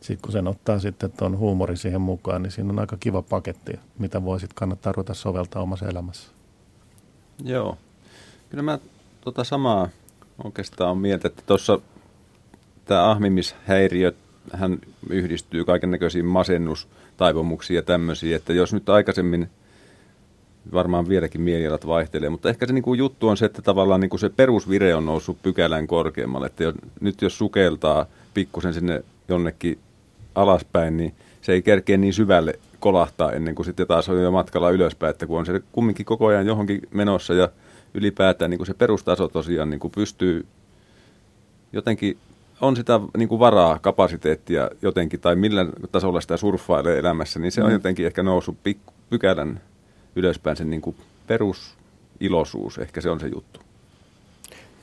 [0.00, 3.80] sitten kun sen ottaa sitten tuon huumorin siihen mukaan, niin siinä on aika kiva paketti,
[3.98, 6.30] mitä voisit kannattaa ruveta soveltaa omassa elämässä.
[7.44, 7.78] Joo.
[8.50, 8.78] Kyllä mä
[9.20, 9.88] tota samaa
[10.44, 11.80] oikeastaan on mieltä, että tuossa
[12.84, 14.12] tämä ahmimishäiriö,
[14.52, 14.78] hän
[15.10, 19.48] yhdistyy kaiken näköisiin masennustaipumuksiin ja tämmöisiin, että jos nyt aikaisemmin
[20.72, 24.10] varmaan vieläkin mielialat vaihtelee, mutta ehkä se niin kuin juttu on se, että tavallaan niin
[24.10, 29.78] kuin se perusvire on noussut pykälän korkeammalle, että jos, nyt jos sukeltaa pikkusen sinne jonnekin
[30.34, 34.70] alaspäin, niin se ei kerkeä niin syvälle kolahtaa ennen kuin sitten taas on jo matkalla
[34.70, 37.48] ylöspäin, että kun on se kumminkin koko ajan johonkin menossa ja
[37.94, 40.46] ylipäätään niin kuin se perustaso tosiaan niin kuin pystyy
[41.72, 42.18] jotenkin,
[42.60, 47.62] on sitä niin kuin varaa, kapasiteettia jotenkin, tai millä tasolla sitä surffailee elämässä, niin se
[47.62, 47.72] on mm.
[47.72, 49.60] jotenkin ehkä noussut pikku, pykälän
[50.16, 50.96] ylöspäin sen niin kuin
[51.26, 53.60] perusiloisuus, ehkä se on se juttu.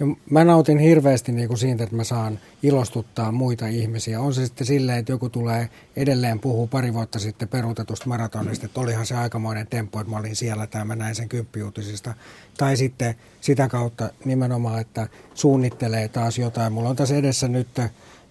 [0.01, 4.21] Ja mä nautin hirveästi niin kuin siitä, että mä saan ilostuttaa muita ihmisiä.
[4.21, 8.79] On se sitten silleen, että joku tulee edelleen puhuu pari vuotta sitten peruutetusta maratonista, että
[8.79, 12.13] olihan se aikamoinen tempo, että mä olin siellä tai mä näin sen kymppiuutisista.
[12.57, 16.73] Tai sitten sitä kautta nimenomaan, että suunnittelee taas jotain.
[16.73, 17.67] Mulla on tässä edessä nyt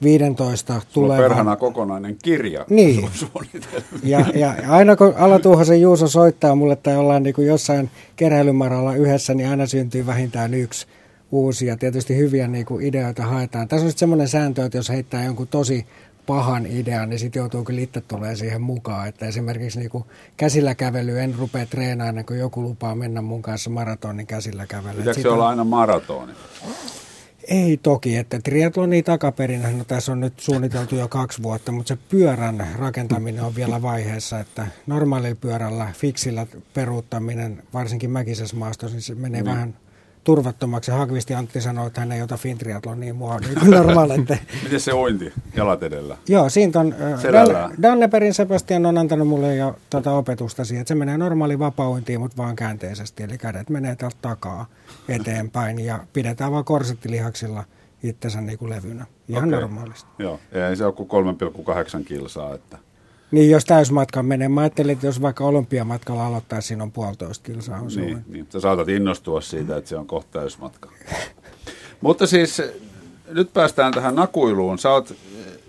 [0.02, 1.18] 15 tulee.
[1.18, 2.64] perhana kokonainen kirja.
[2.70, 3.10] Niin.
[4.02, 9.34] Ja, ja aina kun Alatuuhasen Juuso soittaa mulle tai ollaan niin kuin jossain keräilymaralla yhdessä,
[9.34, 10.86] niin aina syntyy vähintään yksi
[11.32, 13.68] uusia, tietysti hyviä niin kuin ideoita haetaan.
[13.68, 15.86] Tässä on semmoinen sääntö, että jos heittää jonkun tosi
[16.26, 19.08] pahan idean, niin sitten joutuu kyllä itse tulee siihen mukaan.
[19.08, 20.04] Että esimerkiksi niin kuin
[20.36, 24.96] käsillä kävely en rupea treenaamaan ennen kuin joku lupaa mennä mun kanssa maratonin käsillä kävely.
[24.96, 26.32] Pitääkö se olla aina maratoni?
[27.48, 31.98] Ei toki, että triatloni takaperin, no tässä on nyt suunniteltu jo kaksi vuotta, mutta se
[32.08, 39.14] pyörän rakentaminen on vielä vaiheessa, että normaalilla pyörällä, fiksillä peruuttaminen, varsinkin mäkisessä maastossa, niin se
[39.14, 39.48] menee mm.
[39.48, 39.74] vähän
[40.30, 40.90] turvattomaksi.
[40.90, 44.14] Hagvisti Antti sanoi, että hän ei ota Fintriathlon niin mua niin normaali.
[44.14, 44.38] Että...
[44.64, 46.16] Miten se ointi jalat edellä?
[46.28, 46.94] Joo, siitä on,
[47.32, 52.20] Dan, Danneperin Sebastian on antanut mulle jo tuota opetusta siihen, että se menee normaali vapaointiin,
[52.20, 53.22] mutta vaan käänteisesti.
[53.22, 54.66] Eli kädet menee täältä takaa
[55.08, 57.64] eteenpäin ja pidetään vaan korsettilihaksilla
[58.02, 59.06] itsensä niin kuin levynä.
[59.28, 59.60] Ihan okay.
[59.60, 60.10] normaalisti.
[60.18, 61.08] Joo, ei se ole kuin
[61.98, 62.78] 3,8 kilsaa, että...
[63.30, 64.48] Niin, jos täysmatkan menee.
[64.48, 67.80] Mä ajattelin, että jos vaikka olympiamatkalla aloittaa, siinä on puolitoista kilsaa.
[67.80, 70.90] On niin, niin, sä saatat innostua siitä, että se on kohta täysmatka.
[72.00, 72.62] Mutta siis
[73.28, 74.78] nyt päästään tähän nakuiluun.
[74.78, 75.14] Sä oot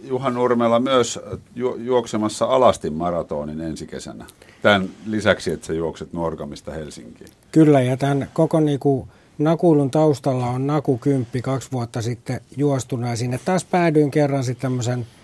[0.03, 1.19] Juha Nurmela myös
[1.55, 4.25] ju- juoksemassa Alastin maratonin ensi kesänä.
[4.61, 7.29] Tämän lisäksi, että sä juokset Nuorgamista Helsinkiin.
[7.51, 9.07] Kyllä, ja tämän koko niinku,
[9.37, 13.09] nakuilun taustalla on nakukymppi kaksi vuotta sitten juostuna.
[13.09, 15.07] Ja sinne taas päädyin kerran sitten tämmöisen–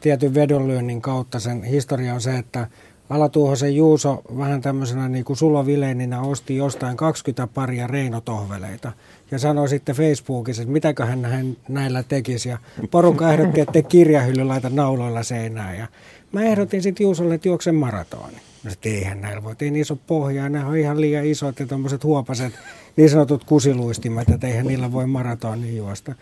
[0.00, 1.40] tietyn vedonlyönnin kautta.
[1.40, 2.66] Sen historia on se, että
[3.10, 8.92] Alatuuhosen Juuso vähän tämmöisenä niin kuin Sulo Vileninä osti jostain 20 paria reinotohveleita
[9.30, 12.48] ja sanoi sitten Facebookissa, että mitäköhän hän näillä tekisi.
[12.48, 12.58] Ja
[12.90, 15.78] porukka ehdotti, että kirjahylly laita nauloilla seinään.
[15.78, 15.86] Ja
[16.32, 18.36] mä ehdotin sitten Juusolle, että juoksen maratoni.
[18.64, 22.04] No sitten eihän näillä voi, ei ole pohjaa, nämä on ihan liian isot ja tuommoiset
[22.04, 22.52] huopaset,
[22.96, 26.14] niin sanotut kusiluistimet, että eihän niillä voi maratoni juosta.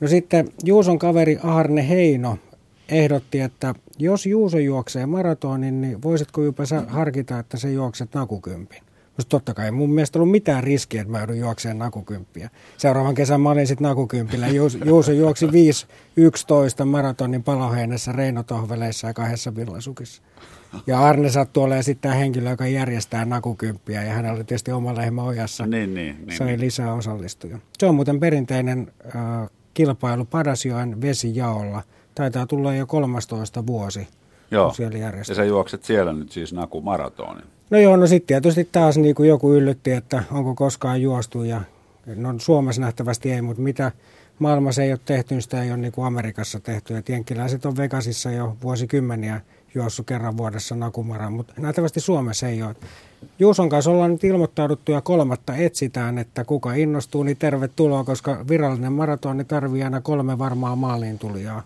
[0.00, 2.38] No sitten Juuson kaveri Arne Heino
[2.88, 8.82] ehdotti, että jos Juuso juoksee maratonin, niin voisitko jopa sä harkita, että se juokset nakukympin?
[9.16, 12.50] Mutta totta kai mun mielestä ollut mitään riskiä, että mä joudun juokseen nakukymppiä.
[12.76, 14.48] Seuraavan kesän mä olin sitten nakukympillä.
[14.84, 20.22] Juuso juoksi 5-11 maratonin paloheinässä, reinotohveleissa ja kahdessa villasukissa.
[20.86, 25.22] Ja Arne sattui olemaan sitten henkilö, joka järjestää nakukymppiä ja hän oli tietysti oma lehmä
[25.22, 25.66] ojassa.
[25.66, 26.60] Niin, niin, niin, sai niin.
[26.60, 27.58] lisää osallistujia.
[27.78, 31.82] Se on muuten perinteinen äh, kilpailu Padasjoen vesijaolla–
[32.16, 34.08] Taitaa tulla jo 13 vuosi,
[34.50, 34.72] Joo.
[34.74, 34.98] siellä
[35.28, 37.44] Ja sä juokset siellä nyt siis Naku maratonin.
[37.70, 41.42] No joo, no sitten tietysti taas niin kuin joku yllytti, että onko koskaan juostu.
[41.42, 41.60] Ja,
[42.16, 43.92] no Suomessa nähtävästi ei, mutta mitä
[44.38, 46.94] maailmassa ei ole tehty, niin sitä ei ole niin kuin Amerikassa tehty.
[46.94, 49.40] Ja jenkkiläiset on Vegasissa jo vuosikymmeniä
[49.74, 52.76] juossut kerran vuodessa nakumaran, mutta nähtävästi Suomessa ei ole.
[53.38, 58.92] Juuson kanssa ollaan nyt ilmoittauduttu ja kolmatta etsitään, että kuka innostuu, niin tervetuloa, koska virallinen
[58.92, 61.62] maratoni tarvii aina kolme varmaa maaliin tulijaa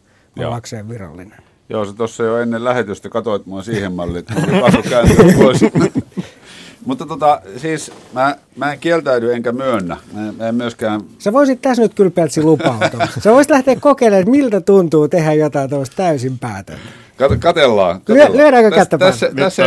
[0.46, 1.38] ollakseen virallinen.
[1.68, 5.60] Joo, se tuossa jo ennen lähetystä katsoit mua siihen malliin, että kasvu kääntyy pois.
[6.86, 9.96] Mutta tota, siis mä, mä en kieltäydy enkä myönnä.
[10.12, 11.00] Mä, mä en myöskään...
[11.18, 13.06] Sä voisit tässä nyt kyllä peltsi lupautua.
[13.24, 16.88] Sä voisit lähteä kokeilemaan, että miltä tuntuu tehdä jotain tuosta täysin päätöntä.
[17.16, 18.00] Kat, katellaan.
[18.00, 18.36] katellaan.
[18.36, 19.62] Lyödäänkö kättä tässä, tässä,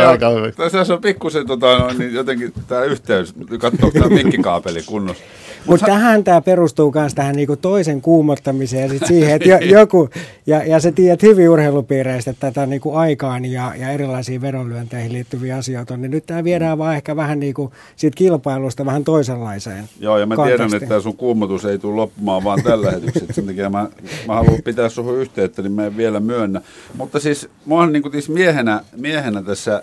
[0.56, 5.24] tässä, tässä on pikkusen tota, no, niin jotenkin tämä yhteys, katsoako tämä mikkikaapeli kunnossa.
[5.66, 10.08] Mutta tähän tämä perustuu myös tähän niinku toisen kuumottamiseen ja sit siihen, että jo, joku,
[10.46, 15.56] ja, ja sä tiedät hyvin urheilupiireistä, että tätä niinku aikaan ja, ja erilaisiin vedonlyönteihin liittyviä
[15.56, 20.18] asioita on, niin nyt tämä viedään vaan ehkä vähän niinku siitä kilpailusta vähän toisenlaiseen Joo,
[20.18, 20.70] ja mä kontekstiin.
[20.70, 23.88] tiedän, että sun kuumotus ei tule loppumaan vaan tällä hetkellä, sen takia mä,
[24.26, 26.60] mä haluan pitää suhun yhteyttä, niin mä en vielä myönnä.
[26.96, 29.82] Mutta siis mua on niinku miehenä, miehenä tässä,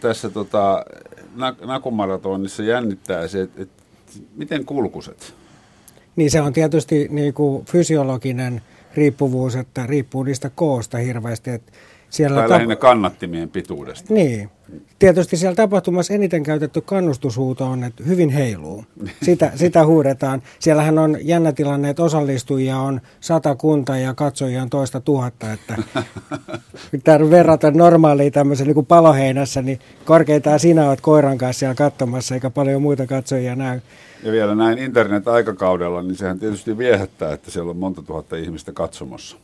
[0.00, 0.84] tässä tota,
[1.66, 3.77] nakumaratonissa jännittää se, että et
[4.36, 5.34] miten kulkuset?
[6.16, 8.62] Niin se on tietysti niin kuin fysiologinen
[8.94, 11.50] riippuvuus, että riippuu niistä koosta hirveästi.
[11.50, 11.72] Että
[12.10, 14.14] siellä tai lähinnä kannattimien pituudesta.
[14.14, 14.50] Niin.
[14.98, 18.84] Tietysti siellä tapahtumassa eniten käytetty kannustushuuto on, että hyvin heiluu.
[19.22, 20.42] Sitä, sitä huudetaan.
[20.58, 25.52] Siellähän on jännä tilanne, että osallistujia on sata kunta ja katsojia on toista tuhatta.
[25.52, 25.76] Että
[26.92, 32.34] pitää verrata normaaliin tämmöisen niin kuin paloheinässä, niin korkeintaan sinä olet koiran kanssa siellä katsomassa,
[32.34, 33.80] eikä paljon muita katsojia näy.
[34.22, 39.36] Ja vielä näin internet-aikakaudella, niin sehän tietysti viehättää, että siellä on monta tuhatta ihmistä katsomassa.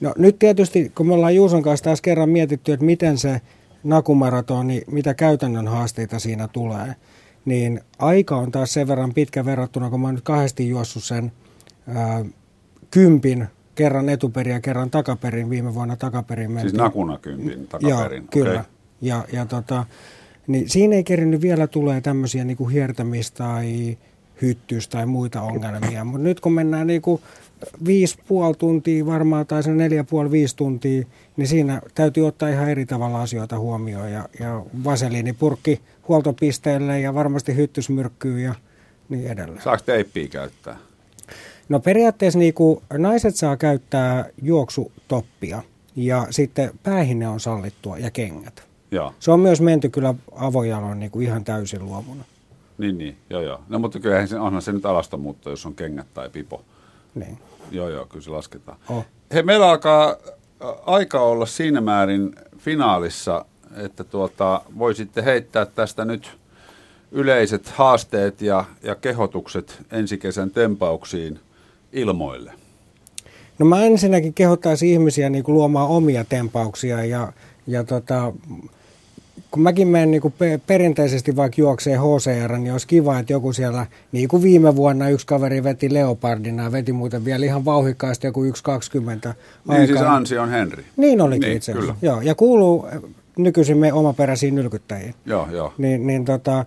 [0.00, 3.40] No nyt tietysti, kun me ollaan Juuson kanssa taas kerran mietitty, että miten se
[3.84, 6.94] nakumaratoni, mitä käytännön haasteita siinä tulee,
[7.44, 11.32] niin aika on taas sen verran pitkä verrattuna, kun mä oon nyt kahdesti juossut sen
[11.88, 12.24] ää,
[12.90, 16.70] kympin kerran etuperin ja kerran takaperin, viime vuonna takaperin mentiin.
[16.70, 18.22] Siis nakuna kympin takaperin?
[18.22, 18.60] Joo, kyllä.
[18.60, 18.72] Okay.
[19.00, 19.84] Ja, ja tota,
[20.46, 23.98] niin siinä ei kerinyt vielä tulee tämmöisiä niin kuin hiertämistä tai
[24.42, 27.22] hyttys tai muita ongelmia, mutta nyt kun mennään niin kuin
[27.86, 31.04] viisi puoli tuntia varmaan, tai se neljä puoli viisi tuntia,
[31.36, 34.12] niin siinä täytyy ottaa ihan eri tavalla asioita huomioon.
[34.12, 38.54] Ja, ja vaseliinipurkki huoltopisteelle ja varmasti hyttysmyrkkyy ja
[39.08, 39.62] niin edelleen.
[39.62, 40.76] Saako teippiä käyttää?
[41.68, 45.62] No periaatteessa niin kuin naiset saa käyttää juoksutoppia
[45.96, 48.62] ja sitten päähine on sallittua ja kengät.
[48.90, 49.14] Joo.
[49.20, 52.24] Se on myös menty kyllä avojaloon niin kuin ihan täysin luomuna.
[52.80, 53.60] Niin, niin, joo, joo.
[53.68, 56.64] No mutta kyllähän se, onhan se nyt alasta mutta jos on kengät tai pipo.
[57.14, 57.38] Niin.
[57.70, 58.78] Joo, joo, kyllä se lasketaan.
[58.88, 59.04] Oh.
[59.34, 60.16] Hei, meillä alkaa
[60.86, 63.44] aika olla siinä määrin finaalissa,
[63.76, 66.38] että tuota, voisitte heittää tästä nyt
[67.12, 71.40] yleiset haasteet ja, ja kehotukset ensi kesän tempauksiin
[71.92, 72.52] ilmoille.
[73.58, 77.32] No mä ensinnäkin kehottaisin ihmisiä niin kuin luomaan omia tempauksia ja,
[77.66, 78.32] ja tota,
[79.50, 80.34] kun mäkin menen niin kuin
[80.66, 85.26] perinteisesti vaikka juoksee HCR, niin olisi kiva, että joku siellä, niin kuin viime vuonna yksi
[85.26, 88.48] kaveri veti Leopardina, veti muuten vielä ihan vauhikkaasti joku 1.20
[89.68, 90.84] Niin siis Ansi on Henry.
[90.96, 91.94] Niin olikin niin, itse asiassa.
[92.02, 92.88] Joo, ja kuuluu
[93.38, 95.14] nykyisin me omaperäisiin nylkyttäjiin.
[95.26, 95.72] Joo, joo.
[95.78, 96.64] Niin, niin tota,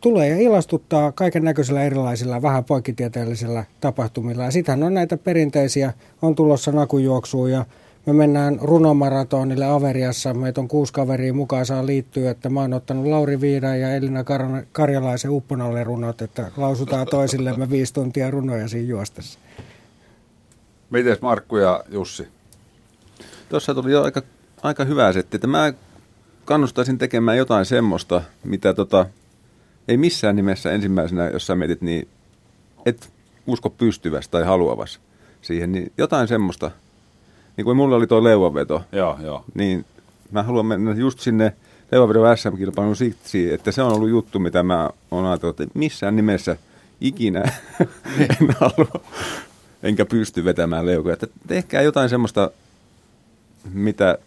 [0.00, 4.44] tulee ja ilastuttaa kaiken näköisillä erilaisilla vähän poikkitieteellisillä tapahtumilla.
[4.44, 7.64] Ja sittenhän on näitä perinteisiä, on tulossa nakujuoksuun ja
[8.06, 10.34] me mennään runomaratonille Averiassa.
[10.34, 14.22] Meitä on kuusi kaveria mukaan saa liittyä, että mä oon ottanut Lauri Viidan ja Elina
[14.22, 19.38] Kar- Karjalaisen Upponalle runot, että lausutaan toisillemme viisi tuntia runoja siinä juostessa.
[20.90, 22.28] Miten Markku ja Jussi?
[23.48, 24.22] Tuossa tuli jo aika,
[24.62, 25.72] aika hyvä setti, että mä
[26.44, 29.06] kannustaisin tekemään jotain semmoista, mitä tota,
[29.88, 32.08] ei missään nimessä ensimmäisenä, jos sä mietit, niin
[32.86, 33.12] et
[33.46, 35.00] usko pystyvästä tai haluavas
[35.42, 36.70] siihen, niin jotain semmoista–
[37.56, 39.44] niin kuin mulla oli tuo leuvaveto, joo, joo.
[39.54, 39.84] niin
[40.30, 41.52] mä haluan mennä just sinne
[41.92, 46.56] leuvavedon SM-kilpailun siksi, että se on ollut juttu, mitä mä oon ajatellut, että missään nimessä
[47.00, 47.52] ikinä
[48.20, 49.00] en halua,
[49.82, 51.12] enkä pysty vetämään leukoja.
[51.12, 52.50] Että tehkää jotain semmoista,
[53.72, 54.18] mitä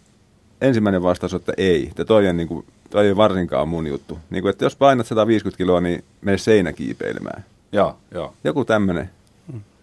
[0.61, 1.87] ensimmäinen vastaus on, että ei.
[1.87, 4.19] Että toi, on, niin kuin, toi ei varsinkaan mun juttu.
[4.29, 7.45] Niin kuin, että jos painat 150 kiloa, niin mene seinäkiipeilemään.
[7.71, 8.33] Joo, joo.
[8.43, 9.09] Joku tämmöinen.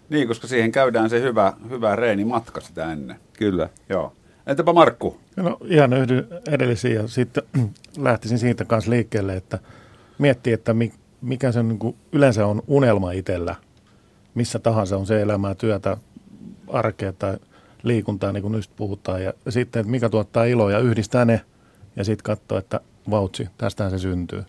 [0.08, 3.16] Niin, koska siihen käydään se hyvä, hyvä reenimatka sitä ennen.
[3.32, 3.68] Kyllä.
[3.88, 4.12] Joo.
[4.46, 5.20] Entäpä Markku?
[5.36, 7.42] No ihan yhdyn edellisiin ja sitten
[7.98, 9.58] lähtisin siitä kanssa liikkeelle, että
[10.18, 10.74] miettii, että
[11.20, 13.54] mikä se niin kuin yleensä on unelma itsellä,
[14.34, 15.96] missä tahansa on se elämää, työtä,
[16.68, 17.36] arkea tai
[17.82, 19.22] liikuntaa, niin kuin nyt puhutaan.
[19.22, 21.40] Ja sitten, että mikä tuottaa iloa ja yhdistää ne
[21.96, 22.80] ja sitten katsoa, että
[23.10, 24.42] vautsi, tästähän se syntyy.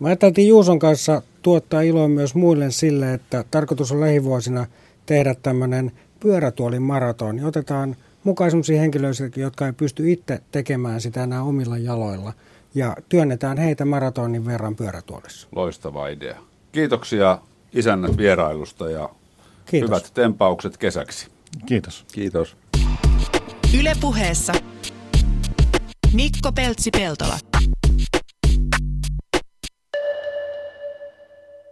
[0.00, 4.66] Mä ajattelin Juuson kanssa tuottaa iloa myös muille sille, että tarkoitus on lähivuosina
[5.10, 7.44] tehdä tämmöinen pyörätuolin maraton.
[7.44, 12.32] Otetaan mukaan sellaisia henkilöitä, jotka ei pysty itse tekemään sitä enää omilla jaloilla.
[12.74, 15.48] ja työnnetään heitä maratonin verran pyörätuolissa.
[15.54, 16.40] Loistava idea.
[16.72, 17.38] Kiitoksia
[17.72, 19.08] isännät vierailusta ja
[19.66, 19.88] Kiitos.
[19.90, 21.26] hyvät tempaukset kesäksi.
[21.66, 22.04] Kiitos.
[22.12, 22.56] Kiitos.
[23.78, 24.52] Yle puheessa
[26.12, 27.38] Mikko Peltsi-Peltola.